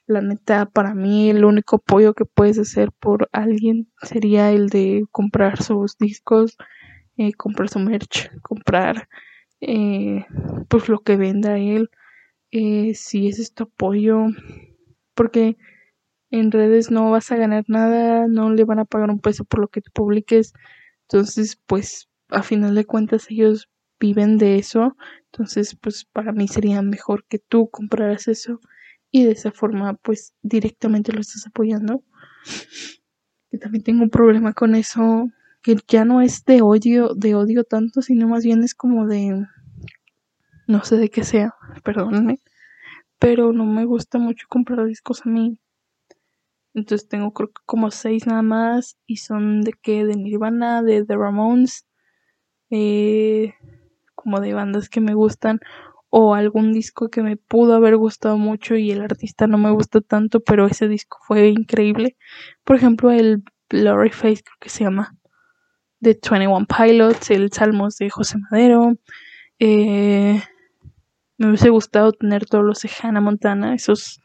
La 0.07 0.21
neta, 0.21 0.67
para 0.67 0.93
mí 0.93 1.31
el 1.31 1.45
único 1.45 1.77
apoyo 1.77 2.13
que 2.13 2.25
puedes 2.25 2.59
hacer 2.59 2.91
por 2.91 3.27
alguien 3.31 3.91
sería 4.03 4.51
el 4.51 4.69
de 4.69 5.05
comprar 5.11 5.63
sus 5.63 5.97
discos, 5.97 6.57
eh, 7.17 7.33
comprar 7.33 7.69
su 7.69 7.79
merch, 7.79 8.29
comprar 8.41 9.09
eh, 9.61 10.25
pues 10.69 10.89
lo 10.89 10.99
que 10.99 11.17
venda 11.17 11.57
él. 11.57 11.89
Eh, 12.51 12.93
si 12.95 13.27
es 13.27 13.39
este 13.39 13.63
apoyo, 13.63 14.27
porque 15.15 15.57
en 16.31 16.51
redes 16.51 16.91
no 16.91 17.11
vas 17.11 17.31
a 17.31 17.37
ganar 17.37 17.63
nada, 17.67 18.27
no 18.27 18.51
le 18.51 18.63
van 18.63 18.79
a 18.79 18.85
pagar 18.85 19.09
un 19.09 19.19
peso 19.19 19.43
por 19.45 19.59
lo 19.59 19.69
que 19.69 19.81
tú 19.81 19.91
publiques. 19.93 20.53
Entonces, 21.09 21.59
pues 21.65 22.09
a 22.29 22.43
final 22.43 22.75
de 22.75 22.85
cuentas 22.85 23.25
ellos 23.31 23.69
viven 23.99 24.37
de 24.37 24.57
eso. 24.57 24.95
Entonces, 25.31 25.75
pues 25.81 26.05
para 26.05 26.31
mí 26.31 26.47
sería 26.47 26.81
mejor 26.83 27.25
que 27.25 27.39
tú 27.39 27.69
compraras 27.71 28.27
eso 28.27 28.59
y 29.15 29.23
de 29.23 29.31
esa 29.31 29.49
forma, 29.49 29.93
pues 29.93 30.33
directamente 30.41 31.13
lo 31.13 31.21
estás 31.21 31.47
apoyando. 31.47 32.03
Y 33.49 33.57
también 33.57 33.81
tengo 33.81 34.03
un 34.03 34.09
problema 34.09 34.51
con 34.51 34.75
eso, 34.75 35.29
que 35.63 35.77
ya 35.87 36.03
no 36.03 36.19
es 36.19 36.43
de 36.43 36.61
odio, 36.61 37.13
de 37.15 37.33
odio 37.33 37.63
tanto, 37.63 38.01
sino 38.01 38.27
más 38.27 38.43
bien 38.43 38.61
es 38.61 38.75
como 38.75 39.07
de 39.07 39.45
no 40.67 40.83
sé 40.83 40.97
de 40.97 41.09
qué 41.09 41.23
sea, 41.23 41.55
perdónenme, 41.85 42.39
pero 43.17 43.53
no 43.53 43.63
me 43.63 43.85
gusta 43.85 44.17
mucho 44.17 44.47
comprar 44.49 44.85
discos 44.85 45.25
a 45.25 45.29
mí. 45.29 45.61
Entonces 46.73 47.07
tengo 47.07 47.31
creo 47.31 47.53
que 47.53 47.61
como 47.65 47.91
seis 47.91 48.27
nada 48.27 48.41
más 48.41 48.97
y 49.05 49.15
son 49.15 49.61
de 49.61 49.71
que 49.71 50.03
de 50.03 50.17
Nirvana, 50.17 50.83
de 50.83 51.05
The 51.05 51.15
Ramones, 51.15 51.87
eh, 52.69 53.53
como 54.13 54.41
de 54.41 54.53
bandas 54.53 54.89
que 54.89 54.99
me 54.99 55.13
gustan 55.13 55.61
o 56.17 56.33
algún 56.33 56.71
disco 56.71 57.09
que 57.09 57.21
me 57.21 57.35
pudo 57.35 57.75
haber 57.75 57.97
gustado 57.97 58.37
mucho 58.37 58.77
y 58.77 58.89
el 58.89 59.01
artista 59.01 59.47
no 59.47 59.57
me 59.57 59.69
gusta 59.71 59.99
tanto, 59.99 60.39
pero 60.39 60.65
ese 60.65 60.87
disco 60.87 61.17
fue 61.27 61.49
increíble. 61.49 62.15
Por 62.63 62.77
ejemplo, 62.77 63.11
el 63.11 63.43
Blurry 63.69 64.11
Face 64.11 64.41
creo 64.41 64.55
que 64.61 64.69
se 64.69 64.85
llama 64.85 65.17
de 65.99 66.17
21 66.23 66.67
Pilots, 66.67 67.31
el 67.31 67.51
Salmos 67.51 67.97
de 67.97 68.09
José 68.09 68.37
Madero. 68.49 68.93
Eh, 69.59 70.41
me 71.37 71.47
hubiese 71.49 71.67
gustado 71.67 72.13
tener 72.13 72.45
todos 72.45 72.63
los 72.63 72.79
de 72.79 72.89
Hannah 73.01 73.19
Montana, 73.19 73.75
esos 73.75 74.21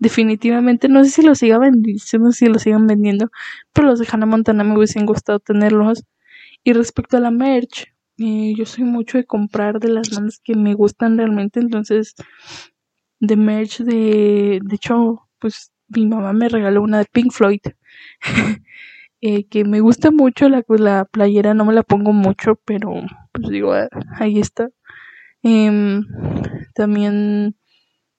definitivamente, 0.00 0.88
no 0.88 1.04
sé 1.04 1.10
si 1.10 1.22
los 1.22 1.38
sigan 1.38 1.60
vendiendo, 1.60 2.32
si 2.32 2.46
los 2.46 2.62
sigan 2.62 2.88
vendiendo, 2.88 3.30
pero 3.72 3.86
los 3.86 4.00
de 4.00 4.08
Hannah 4.10 4.26
Montana 4.26 4.64
me 4.64 4.76
hubiesen 4.76 5.06
gustado 5.06 5.38
tenerlos. 5.38 6.02
Y 6.64 6.72
respecto 6.72 7.16
a 7.16 7.20
la 7.20 7.30
merch, 7.30 7.86
eh, 8.18 8.54
yo 8.56 8.66
soy 8.66 8.84
mucho 8.84 9.18
de 9.18 9.24
comprar 9.24 9.80
de 9.80 9.88
las 9.88 10.10
bandas 10.10 10.40
que 10.42 10.54
me 10.56 10.74
gustan 10.74 11.16
realmente, 11.18 11.60
entonces 11.60 12.14
de 13.20 13.36
merch 13.36 13.80
de, 13.80 14.60
de 14.62 14.74
hecho, 14.76 15.28
pues 15.38 15.72
mi 15.88 16.06
mamá 16.06 16.32
me 16.32 16.48
regaló 16.48 16.82
una 16.82 16.98
de 16.98 17.06
Pink 17.10 17.32
Floyd, 17.32 17.60
eh, 19.20 19.46
que 19.48 19.64
me 19.64 19.80
gusta 19.80 20.10
mucho, 20.10 20.48
la, 20.48 20.64
la 20.68 21.04
playera 21.04 21.54
no 21.54 21.64
me 21.64 21.74
la 21.74 21.82
pongo 21.82 22.12
mucho, 22.12 22.56
pero 22.64 22.92
pues 23.32 23.48
digo, 23.48 23.72
ah, 23.72 23.88
ahí 24.18 24.38
está. 24.38 24.70
Em, 25.42 26.04
también 26.74 27.56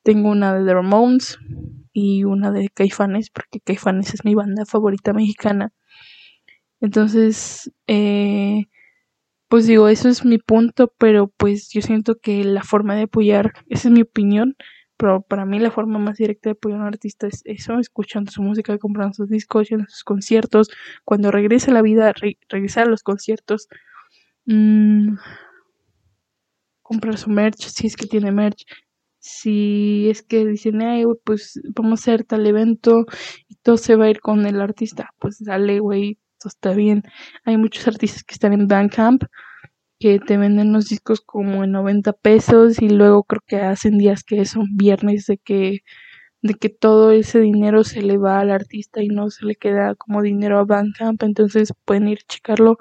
tengo 0.04 0.30
una 0.30 0.56
de 0.56 0.66
The 0.66 0.74
Ramones 0.74 1.38
y 1.94 2.24
una 2.24 2.52
de 2.52 2.70
Caifanes, 2.70 3.30
porque 3.32 3.60
Caifanes 3.62 4.14
es 4.14 4.26
mi 4.26 4.36
banda 4.36 4.66
favorita 4.66 5.14
mexicana. 5.14 5.74
Entonces, 6.82 7.72
eh, 7.88 8.66
pues 9.50 9.68
digo, 9.68 9.90
eso 9.90 10.10
es 10.10 10.26
mi 10.26 10.38
punto, 10.38 10.94
pero 10.98 11.28
pues 11.38 11.70
yo 11.72 11.82
siento 11.82 12.16
que 12.20 12.44
la 12.44 12.64
forma 12.64 12.96
de 12.96 13.04
apoyar, 13.04 13.54
esa 13.70 13.90
es 13.90 13.94
mi 13.94 14.02
opinión, 14.02 14.56
pero 14.98 15.22
para 15.22 15.46
mí 15.46 15.60
la 15.60 15.72
forma 15.72 16.00
más 16.00 16.18
directa 16.18 16.50
de 16.50 16.54
apoyar 16.54 16.80
a 16.80 16.82
un 16.84 16.88
artista 16.88 17.28
es 17.28 17.42
eso, 17.46 17.80
escuchando 17.80 18.32
su 18.32 18.42
música, 18.44 18.78
comprando 18.78 19.14
sus 19.16 19.30
discos, 19.30 19.70
yendo 19.70 19.86
sus 19.90 20.04
conciertos, 20.04 20.70
cuando 21.06 21.32
regrese 21.32 21.72
a 21.72 21.74
la 21.74 21.82
vida, 21.82 22.14
regresar 22.50 22.88
a 22.88 22.90
los 22.92 23.04
conciertos. 23.04 23.68
Mmm, 24.46 25.16
comprar 26.82 27.18
su 27.18 27.30
merch, 27.30 27.68
si 27.70 27.88
es 27.88 27.96
que 27.96 28.08
tiene 28.08 28.32
merch. 28.32 28.66
Si 29.20 30.10
es 30.10 30.24
que 30.24 30.46
dicen, 30.46 30.82
ay, 30.82 31.04
pues 31.26 31.60
vamos 31.76 32.00
a 32.00 32.04
hacer 32.04 32.24
tal 32.24 32.48
evento 32.48 33.06
y 33.48 33.56
todo 33.56 33.78
se 33.78 33.96
va 33.96 34.06
a 34.06 34.10
ir 34.10 34.22
con 34.22 34.46
el 34.46 34.62
artista, 34.62 35.10
pues 35.20 35.40
dale, 35.44 35.80
güey, 35.80 36.18
todo 36.40 36.50
está 36.50 36.74
bien. 36.74 37.04
Hay 37.46 37.58
muchos 37.58 37.88
artistas 37.88 38.24
que 38.24 38.34
están 38.34 38.54
en 38.54 38.68
Bandcamp 38.68 39.24
que 40.00 40.20
te 40.20 40.38
venden 40.38 40.74
los 40.74 40.90
discos 40.90 41.22
como 41.22 41.64
en 41.64 41.72
90 41.74 42.14
pesos 42.14 42.82
y 42.82 42.90
luego 42.90 43.24
creo 43.24 43.42
que 43.46 43.58
hacen 43.58 43.98
días 43.98 44.24
que 44.24 44.46
son 44.46 44.78
viernes 44.78 45.26
de 45.28 45.38
que 45.38 45.80
de 46.42 46.54
que 46.56 46.70
todo 46.70 47.12
ese 47.12 47.42
dinero 47.42 47.84
se 47.84 48.02
le 48.02 48.18
va 48.18 48.40
al 48.40 48.52
artista 48.52 49.04
y 49.04 49.10
no 49.10 49.30
se 49.30 49.46
le 49.46 49.56
queda 49.56 49.96
como 49.96 50.22
dinero 50.22 50.60
a 50.60 50.66
Bandcamp, 50.66 51.22
entonces 51.24 51.74
pueden 51.86 52.08
ir 52.08 52.20
a 52.24 52.28
checarlo. 52.28 52.78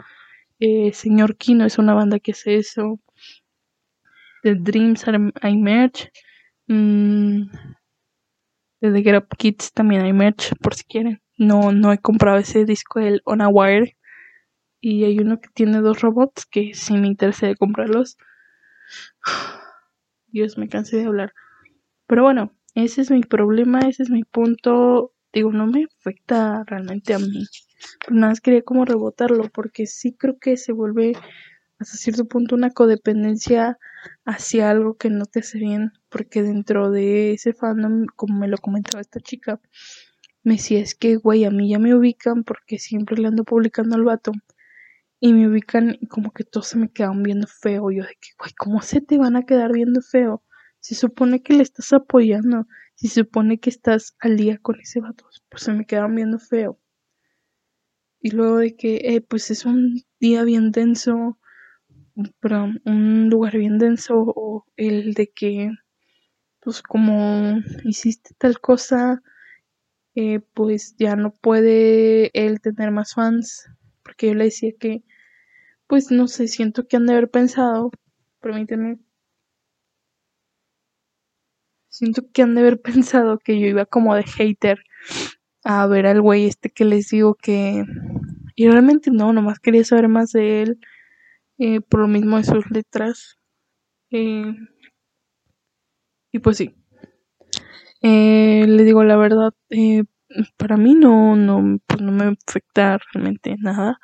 Eh, 0.61 0.93
Señor 0.93 1.37
Kino 1.37 1.65
es 1.67 1.79
una 1.79 1.95
banda 1.95 2.21
que 2.21 2.33
hace 2.33 2.57
eso 2.57 3.01
de 4.43 4.55
Dreams 4.55 5.05
hay 5.43 5.57
merch. 5.57 6.11
Mm, 6.69 7.51
de 8.81 8.93
The 8.93 9.03
Get 9.03 9.17
Up 9.17 9.37
Kids 9.37 9.73
también 9.73 10.03
hay 10.03 10.13
merch, 10.13 10.53
por 10.61 10.75
si 10.75 10.85
quieren. 10.85 11.21
No, 11.39 11.73
no 11.73 11.93
he 11.93 11.99
comprado 11.99 12.39
ese 12.39 12.65
disco, 12.65 12.99
el 12.99 13.23
On. 13.25 13.41
Y 14.81 15.05
hay 15.05 15.19
uno 15.19 15.41
que 15.41 15.49
tiene 15.55 15.81
dos 15.81 16.01
robots 16.01 16.47
que 16.47 16.75
sí 16.75 16.95
me 16.95 17.07
interesa 17.07 17.47
de 17.47 17.57
comprarlos. 17.57 18.17
Dios, 20.27 20.59
me 20.59 20.69
cansé 20.69 20.99
de 20.99 21.07
hablar. 21.07 21.33
Pero 22.07 22.25
bueno, 22.25 22.53
ese 22.75 23.03
es 23.03 23.11
mi 23.11 23.23
problema, 23.23 23.81
ese 23.81 24.03
es 24.03 24.11
mi 24.11 24.25
punto. 24.25 25.15
Digo, 25.33 25.53
no 25.53 25.67
me 25.67 25.87
afecta 26.01 26.65
realmente 26.67 27.15
a 27.15 27.19
mí. 27.19 27.47
Pero 28.01 28.17
nada 28.17 28.33
más 28.33 28.41
quería 28.41 28.63
como 28.63 28.85
rebotarlo 28.85 29.49
porque 29.51 29.87
sí 29.87 30.15
creo 30.15 30.39
que 30.39 30.57
se 30.57 30.73
vuelve 30.73 31.13
hasta 31.79 31.97
cierto 31.97 32.27
punto 32.27 32.57
una 32.57 32.71
codependencia 32.71 33.79
hacia 34.25 34.71
algo 34.71 34.97
que 34.97 35.11
no 35.11 35.27
te 35.27 35.41
hace 35.41 35.59
bien, 35.59 35.93
porque 36.09 36.43
dentro 36.43 36.91
de 36.91 37.35
ese 37.35 37.53
fandom, 37.53 38.07
como 38.17 38.41
me 38.41 38.49
lo 38.49 38.59
comentaba 38.59 39.01
esta 39.01 39.21
chica, 39.21 39.61
me 40.49 40.55
decía, 40.55 40.81
es 40.81 40.95
que, 40.95 41.17
güey, 41.17 41.45
a 41.45 41.51
mí 41.51 41.69
ya 41.69 41.79
me 41.79 41.95
ubican 41.95 42.43
porque 42.43 42.79
siempre 42.79 43.19
le 43.19 43.29
ando 43.29 43.45
publicando 43.45 43.97
al 43.97 44.05
vato. 44.05 44.33
Y 45.21 45.33
me 45.35 45.49
ubican 45.49 45.99
y 46.01 46.07
como 46.07 46.33
que 46.33 46.45
todos 46.45 46.69
se 46.69 46.79
me 46.79 46.91
quedan 46.91 47.23
viendo 47.23 47.47
feo. 47.47 47.91
Yo 47.91 48.05
de 48.05 48.17
que, 48.21 48.31
güey, 48.39 48.53
¿cómo 48.57 48.81
se 48.83 49.01
te 49.01 49.19
van 49.19 49.37
a 49.37 49.45
quedar 49.45 49.73
viendo 49.73 50.01
feo? 50.01 50.43
Se 50.81 50.95
supone 50.95 51.43
que 51.43 51.55
le 51.55 51.63
estás 51.63 51.93
apoyando. 51.93 52.67
Si 52.95 53.09
se 53.09 53.21
supone 53.23 53.61
que 53.61 53.71
estás 53.71 54.17
al 54.21 54.37
día 54.37 54.59
con 54.59 54.81
ese 54.81 55.01
vato, 55.01 55.27
pues 55.51 55.63
se 55.65 55.73
me 55.73 55.87
quedan 55.87 56.15
viendo 56.15 56.39
feo. 56.39 56.81
Y 58.21 58.31
luego 58.31 58.59
de 58.59 58.75
que, 58.77 58.97
eh, 59.05 59.21
pues 59.21 59.51
es 59.51 59.67
un 59.67 60.03
día 60.19 60.45
bien 60.45 60.73
denso, 60.73 61.39
pero 62.41 62.69
un 62.85 63.29
lugar 63.29 63.59
bien 63.59 63.79
denso 63.79 64.15
o 64.19 64.67
el 64.77 65.15
de 65.15 65.31
que 65.31 65.71
pues 66.61 66.83
como 66.83 67.61
hiciste 67.85 68.35
tal 68.39 68.61
cosa 68.61 69.23
eh, 70.21 70.41
pues 70.55 70.97
ya 70.99 71.15
no 71.15 71.31
puede 71.33 72.31
él 72.35 72.61
tener 72.61 72.91
más 72.91 73.15
fans 73.15 73.71
porque 74.03 74.29
yo 74.29 74.35
le 74.35 74.47
decía 74.47 74.73
que 74.81 75.05
pues 75.87 76.11
no 76.11 76.27
sé 76.29 76.49
siento 76.49 76.89
que 76.89 76.97
han 76.97 77.07
de 77.07 77.13
haber 77.13 77.31
pensado 77.31 77.93
permíteme 78.41 78.99
siento 81.89 82.23
que 82.33 82.43
han 82.43 82.55
de 82.57 82.63
haber 82.63 82.81
pensado 82.83 83.39
que 83.39 83.61
yo 83.61 83.67
iba 83.69 83.87
como 83.87 84.17
de 84.17 84.25
hater 84.25 84.81
a 85.65 85.87
ver 85.87 86.07
al 86.07 86.21
güey 86.21 86.47
este 86.47 86.71
que 86.71 86.85
les 86.85 87.11
digo 87.11 87.37
que 87.37 87.85
y 88.57 88.69
realmente 88.69 89.13
no 89.13 89.33
nomás 89.33 89.61
quería 89.61 89.85
saber 89.85 90.09
más 90.09 90.33
de 90.33 90.63
él 90.63 90.81
eh, 91.59 91.81
por 91.81 92.01
lo 92.01 92.09
mismo 92.09 92.39
de 92.39 92.45
sus 92.45 92.71
letras. 92.71 93.37
Eh, 94.11 94.55
y 96.33 96.39
pues 96.39 96.57
sí. 96.57 96.78
Eh, 98.03 98.67
le 98.67 98.85
digo 98.85 99.05
la 99.05 99.17
verdad, 99.17 99.53
para 100.57 100.77
mí 100.77 100.95
no, 100.95 101.37
no, 101.37 101.79
pues 101.87 102.01
no 102.01 102.13
me 102.13 102.37
afecta 102.49 102.99
realmente 103.13 103.57
nada. 103.59 103.99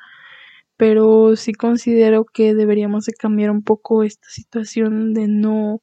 Pero 0.77 1.35
sí 1.37 1.53
considero 1.53 2.25
que 2.25 2.55
deberíamos 2.55 3.05
de 3.05 3.13
cambiar 3.13 3.51
un 3.51 3.63
poco 3.63 4.03
esta 4.03 4.29
situación 4.29 5.13
de 5.13 5.27
no 5.27 5.81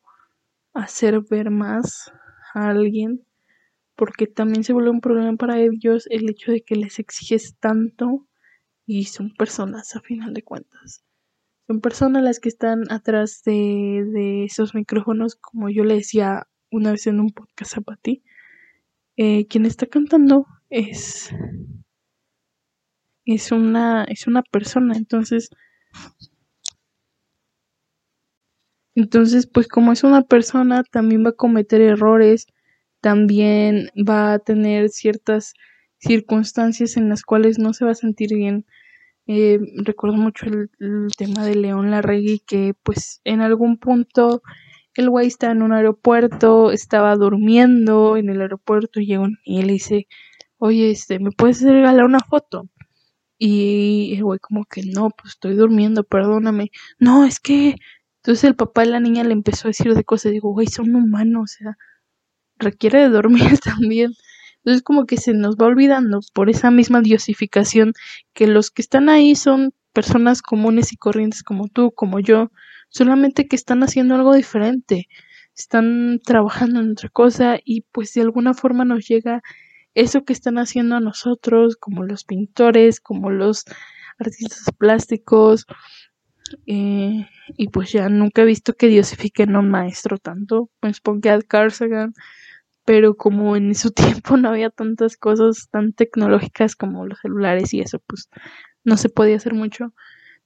hacer 0.75 1.23
ver 1.31 1.51
más 1.51 2.13
a 2.55 2.71
alguien 2.71 3.25
porque 3.97 4.27
también 4.27 4.65
se 4.65 4.73
vuelve 4.75 4.91
un 4.91 5.01
problema 5.03 5.37
para 5.37 5.61
ellos 5.61 6.07
el 6.11 6.29
hecho 6.31 6.53
de 6.53 6.63
que 6.63 6.77
les 6.77 6.99
exiges 6.99 7.57
tanto 7.61 8.29
y 8.87 9.07
son 9.07 9.35
personas 9.35 9.97
a 9.97 10.01
final 10.03 10.35
de 10.35 10.43
cuentas 10.45 11.05
son 11.67 11.81
personas 11.81 12.23
las 12.23 12.41
que 12.41 12.49
están 12.49 12.91
atrás 12.91 13.43
de, 13.45 14.45
esos 14.45 14.75
micrófonos, 14.75 15.37
como 15.37 15.71
yo 15.71 15.85
le 15.85 15.95
decía 15.95 16.47
una 16.73 16.93
vez 16.93 17.07
en 17.07 17.21
un 17.21 17.31
podcast 17.31 17.79
a 17.79 17.81
Pati. 17.83 18.23
Eh, 19.17 19.47
quien 19.47 19.67
está 19.67 19.87
cantando 19.87 20.47
es 20.71 21.31
es 23.25 23.53
una 23.53 24.05
es 24.05 24.27
una 24.27 24.43
persona 24.43 24.97
entonces 24.97 25.51
Entonces, 28.95 29.47
pues 29.47 29.69
como 29.69 29.93
es 29.93 30.05
una 30.05 30.23
persona, 30.23 30.85
también 30.85 31.25
va 31.25 31.31
a 31.31 31.33
cometer 31.33 31.81
errores, 31.81 32.47
también 33.01 33.89
va 33.97 34.35
a 34.35 34.39
tener 34.39 34.91
ciertas 34.91 35.55
circunstancias 35.99 36.97
en 36.97 37.09
las 37.09 37.23
cuales 37.23 37.59
no 37.59 37.73
se 37.73 37.85
va 37.85 37.93
a 37.93 37.95
sentir 37.95 38.35
bien. 38.35 38.67
Eh, 39.27 39.61
recuerdo 39.85 40.17
mucho 40.17 40.47
el, 40.47 40.71
tema 41.17 41.45
de 41.47 41.55
León 41.57 41.91
Larregui, 41.91 42.41
que 42.41 42.75
pues 42.83 43.21
en 43.25 43.41
algún 43.41 43.79
punto 43.79 44.43
el 44.95 45.11
güey 45.11 45.27
está 45.27 45.51
en 45.51 45.63
un 45.63 45.73
aeropuerto, 45.73 46.71
estaba 46.73 47.17
durmiendo 47.17 48.17
en 48.17 48.29
el 48.29 48.41
aeropuerto 48.41 49.01
y, 49.01 49.13
y 49.45 49.61
él 49.61 49.67
le 49.67 49.73
dice, 49.75 50.07
oye, 50.59 50.91
este, 50.91 51.19
¿me 51.19 51.31
puedes 51.33 51.63
regalar 51.63 52.05
una 52.05 52.21
foto? 52.21 52.69
Y 53.39 54.15
el 54.17 54.25
güey 54.25 54.39
como 54.39 54.65
que 54.67 54.83
no, 54.85 55.11
pues 55.11 55.35
estoy 55.35 55.55
durmiendo, 55.55 56.05
perdóname. 56.05 56.71
No, 56.99 57.25
es 57.25 57.41
que... 57.41 57.77
Entonces 58.23 58.45
el 58.45 58.55
papá 58.55 58.83
de 58.83 58.91
la 58.91 59.01
niña 59.01 59.25
le 59.25 59.33
empezó 59.33 59.67
a 59.67 59.71
decir 59.71 59.95
de 59.95 60.05
cosas, 60.05 60.31
digo, 60.31 60.53
güey, 60.53 60.69
son 60.69 60.95
humanos, 60.95 61.43
o 61.43 61.47
sea, 61.59 61.77
requiere 62.59 63.01
de 63.01 63.09
dormir 63.09 63.59
también. 63.65 64.13
Entonces 64.59 64.83
como 64.83 65.07
que 65.07 65.17
se 65.17 65.35
nos 65.35 65.57
va 65.57 65.67
olvidando 65.67 66.21
por 66.33 66.49
esa 66.49 66.71
misma 66.71 67.01
diosificación 67.01 67.95
que 68.33 68.47
los 68.47 68.71
que 68.71 68.83
están 68.83 69.09
ahí 69.09 69.35
son 69.35 69.75
personas 69.93 70.43
comunes 70.43 70.93
y 70.93 70.97
corrientes 70.97 71.43
como 71.43 71.69
tú, 71.69 71.91
como 71.93 72.21
yo, 72.21 72.53
solamente 72.93 73.49
que 73.49 73.57
están 73.57 73.83
haciendo 73.83 74.15
algo 74.15 74.35
diferente, 74.35 75.09
están 75.57 76.21
trabajando 76.25 76.81
en 76.81 76.93
otra 76.93 77.09
cosa 77.09 77.59
y 77.65 77.83
pues 77.93 78.13
de 78.15 78.21
alguna 78.21 78.55
forma 78.55 78.85
nos 78.85 79.07
llega 79.09 79.43
eso 79.95 80.25
que 80.25 80.33
están 80.33 80.59
haciendo 80.59 80.97
a 80.97 81.01
nosotros, 81.01 81.77
como 81.77 82.05
los 82.05 82.25
pintores, 82.25 83.01
como 83.01 83.31
los 83.31 83.65
artistas 84.19 84.67
plásticos, 84.79 85.67
eh, 86.67 87.27
y 87.57 87.69
pues 87.69 87.93
ya 87.93 88.09
nunca 88.09 88.43
he 88.43 88.45
visto 88.47 88.75
que 88.75 88.89
diosifiquen 88.89 89.57
a 89.57 89.61
un 89.61 89.71
maestro 89.71 90.19
tanto, 90.19 90.71
pues 90.81 91.01
ponga 91.01 91.35
a 91.35 91.43
Carsagan, 91.43 92.15
pero 92.85 93.17
como 93.17 93.57
en 93.57 93.75
su 93.75 93.91
tiempo 94.23 94.37
no 94.37 94.51
había 94.51 94.71
tantas 94.71 95.17
cosas 95.17 95.69
tan 95.71 95.93
tecnológicas 95.93 96.77
como 96.77 97.07
los 97.07 97.21
celulares 97.21 97.73
y 97.75 97.81
eso, 97.81 98.01
pues 98.07 98.29
no 98.85 98.97
se 98.97 99.09
podía 99.09 99.37
hacer 99.37 99.55
mucho, 99.55 99.95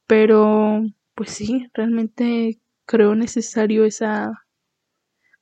pero 0.07 0.83
pues 1.17 1.31
sí, 1.31 1.67
realmente 1.75 2.61
creo 2.87 3.17
necesario 3.17 3.85
esa 3.85 4.47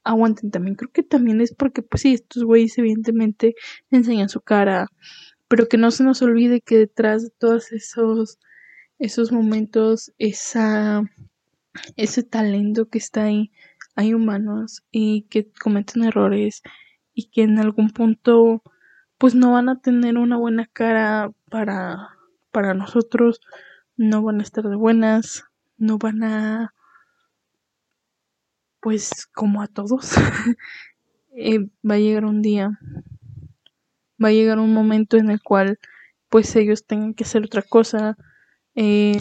aguanten 0.04 0.50
también. 0.50 0.76
Creo 0.76 0.90
que 0.92 1.02
también 1.02 1.40
es 1.40 1.54
porque, 1.54 1.82
pues 1.82 2.02
sí, 2.02 2.14
estos 2.14 2.44
güeyes 2.44 2.78
evidentemente 2.78 3.54
enseñan 3.90 4.28
su 4.28 4.40
cara, 4.40 4.88
pero 5.48 5.68
que 5.68 5.78
no 5.78 5.90
se 5.90 6.04
nos 6.04 6.22
olvide 6.22 6.60
que 6.60 6.78
detrás 6.78 7.24
de 7.24 7.30
todos 7.38 7.72
esos, 7.72 8.38
esos 8.98 9.32
momentos, 9.32 10.12
esa, 10.18 11.02
ese 11.96 12.22
talento 12.22 12.88
que 12.88 12.98
está 12.98 13.24
ahí, 13.24 13.50
hay 13.96 14.14
humanos 14.14 14.84
y 14.90 15.22
que 15.30 15.50
cometen 15.52 16.04
errores 16.04 16.62
y 17.14 17.30
que 17.30 17.42
en 17.42 17.58
algún 17.58 17.90
punto, 17.90 18.62
pues 19.18 19.34
no 19.34 19.52
van 19.52 19.68
a 19.68 19.80
tener 19.80 20.18
una 20.18 20.37
buena 20.37 20.66
cara 20.72 21.32
para, 21.50 22.10
para 22.52 22.74
nosotros, 22.74 23.40
no 23.96 24.22
van 24.22 24.40
a 24.40 24.42
estar 24.44 24.68
de 24.68 24.76
buenas, 24.76 25.44
no 25.76 25.98
van 25.98 26.22
a 26.22 26.74
pues 28.80 29.26
como 29.32 29.62
a 29.62 29.66
todos, 29.66 30.12
eh, 31.37 31.60
va 31.88 31.94
a 31.94 31.98
llegar 31.98 32.26
un 32.26 32.42
día, 32.42 32.78
va 34.22 34.28
a 34.28 34.32
llegar 34.32 34.58
un 34.58 34.74
momento 34.74 35.16
en 35.16 35.30
el 35.30 35.40
cual 35.42 35.78
pues 36.28 36.54
ellos 36.56 36.84
tengan 36.84 37.14
que 37.14 37.24
hacer 37.24 37.44
otra 37.44 37.62
cosa, 37.62 38.16
eh, 38.74 39.18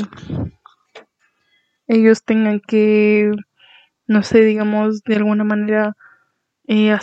ellos 1.88 2.24
tengan 2.26 2.60
que, 2.60 3.32
no 4.08 4.24
sé, 4.24 4.42
digamos, 4.42 5.04
de 5.04 5.16
alguna 5.16 5.46
manera 5.46 5.96
eh, 6.68 6.94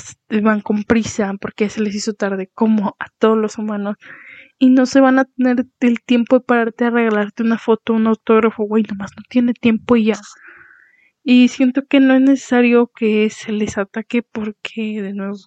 van 0.43 0.61
con 0.61 0.85
prisa 0.85 1.33
porque 1.41 1.71
se 1.71 1.81
les 1.81 1.95
hizo 1.95 2.13
tarde, 2.13 2.51
como 2.53 2.97
a 2.99 3.07
todos 3.19 3.39
los 3.39 3.57
humanos, 3.57 3.97
y 4.63 4.69
no 4.69 4.85
se 4.85 5.01
van 5.01 5.19
a 5.19 5.25
tener 5.25 5.67
el 5.81 6.03
tiempo 6.03 6.39
de 6.39 6.45
pararte 6.45 6.85
a 6.85 6.91
regalarte 6.91 7.43
una 7.43 7.59
foto, 7.59 7.95
un 7.95 8.07
autógrafo, 8.07 8.65
güey, 8.65 8.83
nomás 8.83 9.11
no 9.17 9.23
tiene 9.27 9.55
tiempo 9.55 9.97
y 9.97 10.05
ya. 10.05 10.21
Y 11.25 11.49
siento 11.49 11.87
que 11.87 11.99
no 11.99 12.15
es 12.15 12.21
necesario 12.21 12.93
que 12.95 13.31
se 13.31 13.53
les 13.53 13.79
ataque 13.79 14.23
porque, 14.23 15.01
de 15.01 15.15
nuevo, 15.15 15.39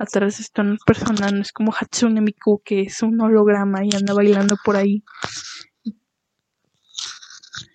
atrás 0.00 0.40
están 0.40 0.78
personas, 0.84 1.32
no 1.32 1.42
es 1.42 1.52
como 1.52 1.72
Hatsune 1.72 2.20
Miku 2.20 2.60
que 2.64 2.80
es 2.82 3.02
un 3.02 3.20
holograma 3.20 3.84
y 3.84 3.90
anda 3.94 4.14
bailando 4.14 4.56
por 4.64 4.74
ahí. 4.74 5.04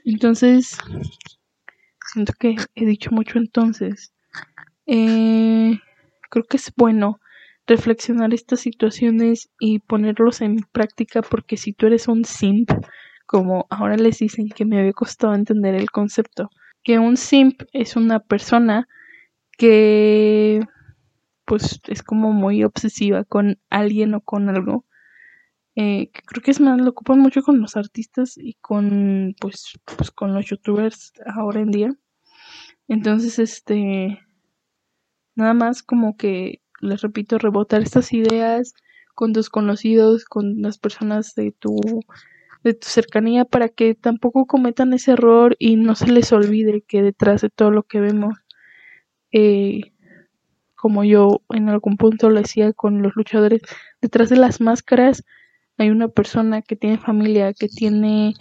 Entonces, 0.03 0.77
siento 2.11 2.33
que 2.37 2.57
he 2.75 2.85
dicho 2.85 3.11
mucho 3.11 3.37
entonces. 3.37 4.13
Eh, 4.87 5.79
creo 6.29 6.43
que 6.43 6.57
es 6.57 6.73
bueno 6.75 7.21
reflexionar 7.67 8.33
estas 8.33 8.61
situaciones 8.61 9.49
y 9.59 9.79
ponerlos 9.79 10.41
en 10.41 10.57
práctica 10.71 11.21
porque 11.21 11.57
si 11.57 11.73
tú 11.73 11.87
eres 11.87 12.07
un 12.07 12.25
simp, 12.25 12.71
como 13.25 13.65
ahora 13.69 13.97
les 13.97 14.19
dicen 14.19 14.49
que 14.49 14.65
me 14.65 14.79
había 14.79 14.93
costado 14.93 15.33
entender 15.33 15.75
el 15.75 15.89
concepto, 15.91 16.49
que 16.83 16.99
un 16.99 17.17
simp 17.17 17.61
es 17.71 17.95
una 17.95 18.19
persona 18.19 18.87
que 19.57 20.61
pues 21.45 21.79
es 21.87 22.03
como 22.03 22.31
muy 22.33 22.63
obsesiva 22.63 23.23
con 23.25 23.59
alguien 23.69 24.13
o 24.15 24.21
con 24.21 24.49
algo. 24.49 24.85
Eh, 25.75 26.09
que 26.11 26.21
creo 26.23 26.43
que 26.43 26.51
es 26.51 26.59
más, 26.59 26.79
lo 26.81 26.89
ocupan 26.89 27.19
mucho 27.19 27.41
con 27.43 27.61
los 27.61 27.77
artistas 27.77 28.37
y 28.37 28.55
con 28.55 29.35
pues, 29.39 29.79
pues 29.85 30.11
con 30.11 30.33
los 30.33 30.45
youtubers 30.45 31.13
ahora 31.35 31.61
en 31.61 31.71
día. 31.71 31.93
Entonces, 32.87 33.39
este 33.39 34.19
nada 35.35 35.53
más 35.53 35.83
como 35.83 36.17
que 36.17 36.60
les 36.81 37.01
repito, 37.01 37.37
rebotar 37.37 37.81
estas 37.81 38.13
ideas 38.13 38.73
con 39.15 39.33
tus 39.33 39.49
conocidos, 39.49 40.25
con 40.25 40.61
las 40.61 40.77
personas 40.77 41.35
de 41.35 41.51
tu 41.51 41.79
de 42.63 42.73
tu 42.73 42.87
cercanía 42.87 43.45
para 43.45 43.69
que 43.69 43.95
tampoco 43.95 44.45
cometan 44.45 44.93
ese 44.93 45.13
error 45.13 45.55
y 45.59 45.77
no 45.77 45.95
se 45.95 46.11
les 46.11 46.31
olvide 46.31 46.83
que 46.87 47.01
detrás 47.01 47.41
de 47.41 47.49
todo 47.49 47.71
lo 47.71 47.83
que 47.83 47.99
vemos, 47.99 48.35
eh, 49.31 49.93
como 50.75 51.03
yo 51.03 51.41
en 51.49 51.69
algún 51.69 51.97
punto 51.97 52.29
lo 52.29 52.39
decía 52.41 52.73
con 52.73 53.01
los 53.01 53.15
luchadores, 53.15 53.61
detrás 54.01 54.29
de 54.29 54.37
las 54.37 54.61
máscaras 54.61 55.23
hay 55.77 55.89
una 55.89 56.07
persona 56.09 56.61
que 56.61 56.75
tiene 56.75 56.97
familia, 56.97 57.53
que 57.53 57.67
tiene 57.67 58.33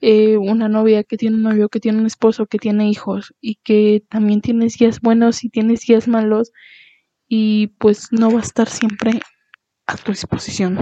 eh, 0.00 0.36
una 0.36 0.68
novia, 0.68 1.04
que 1.04 1.16
tiene 1.16 1.36
un 1.36 1.42
novio, 1.44 1.68
que 1.68 1.80
tiene 1.80 1.98
un 1.98 2.06
esposo, 2.06 2.46
que 2.46 2.58
tiene 2.58 2.88
hijos 2.90 3.34
y 3.40 3.56
que 3.62 4.02
también 4.10 4.40
tiene 4.40 4.66
días 4.66 5.00
buenos 5.00 5.44
y 5.44 5.50
tiene 5.50 5.74
días 5.76 6.08
malos 6.08 6.52
y 7.28 7.68
pues 7.78 8.12
no 8.12 8.30
va 8.30 8.40
a 8.40 8.42
estar 8.42 8.68
siempre 8.68 9.20
a 9.86 9.96
tu 9.96 10.12
disposición. 10.12 10.78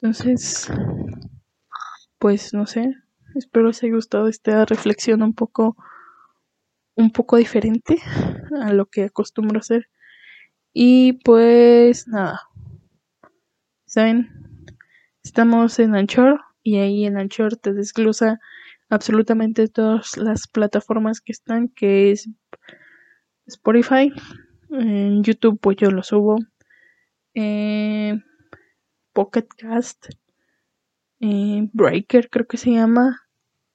Entonces, 0.00 0.70
pues 2.18 2.54
no 2.54 2.66
sé, 2.66 2.94
espero 3.34 3.70
os 3.70 3.82
haya 3.82 3.94
gustado 3.94 4.28
esta 4.28 4.64
reflexión 4.64 5.22
un 5.22 5.34
poco 5.34 5.76
un 6.96 7.10
poco 7.10 7.36
diferente 7.36 7.98
a 8.62 8.72
lo 8.72 8.86
que 8.86 9.04
acostumbro 9.04 9.58
hacer. 9.58 9.88
Y 10.72 11.14
pues 11.24 12.08
nada. 12.08 12.42
¿Saben? 13.86 14.28
Estamos 15.22 15.78
en 15.78 15.94
Anchor 15.94 16.40
y 16.62 16.78
ahí 16.78 17.04
en 17.06 17.16
Anchor 17.16 17.56
te 17.56 17.72
desglosa 17.72 18.40
absolutamente 18.88 19.68
todas 19.68 20.16
las 20.16 20.48
plataformas 20.48 21.20
que 21.20 21.32
están, 21.32 21.68
que 21.68 22.12
es 22.12 22.28
Spotify, 23.46 24.12
en 24.80 25.22
YouTube 25.22 25.58
pues 25.60 25.76
yo 25.76 25.90
lo 25.90 26.02
subo. 26.02 26.36
Eh, 27.34 28.14
Pocket 29.12 29.46
eh, 31.20 31.68
Breaker 31.72 32.28
creo 32.30 32.46
que 32.46 32.56
se 32.56 32.72
llama. 32.72 33.20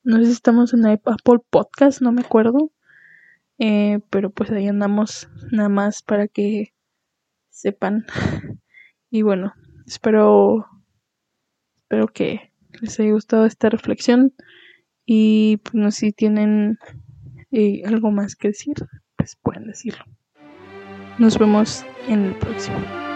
No 0.03 0.17
sé 0.17 0.25
si 0.25 0.31
estamos 0.31 0.73
en 0.73 0.85
Apple 0.85 1.39
Podcast, 1.49 2.01
no 2.01 2.11
me 2.11 2.21
acuerdo. 2.21 2.71
Eh, 3.57 3.99
pero 4.09 4.29
pues 4.29 4.51
ahí 4.51 4.67
andamos 4.67 5.29
nada 5.51 5.69
más 5.69 6.01
para 6.03 6.27
que 6.27 6.73
sepan. 7.49 8.05
Y 9.11 9.23
bueno, 9.23 9.55
espero, 9.87 10.67
espero 11.77 12.09
que 12.09 12.53
les 12.79 12.99
haya 12.99 13.11
gustado 13.11 13.47
esta 13.47 13.69
reflexión. 13.69 14.35
Y 15.03 15.57
pues 15.57 15.73
no 15.73 15.89
sé 15.89 15.99
si 16.07 16.11
tienen 16.11 16.77
eh, 17.49 17.81
algo 17.87 18.11
más 18.11 18.35
que 18.35 18.49
decir, 18.49 18.75
pues 19.15 19.35
pueden 19.35 19.65
decirlo. 19.65 20.05
Nos 21.19 21.37
vemos 21.37 21.85
en 22.07 22.27
el 22.27 22.35
próximo. 22.35 23.08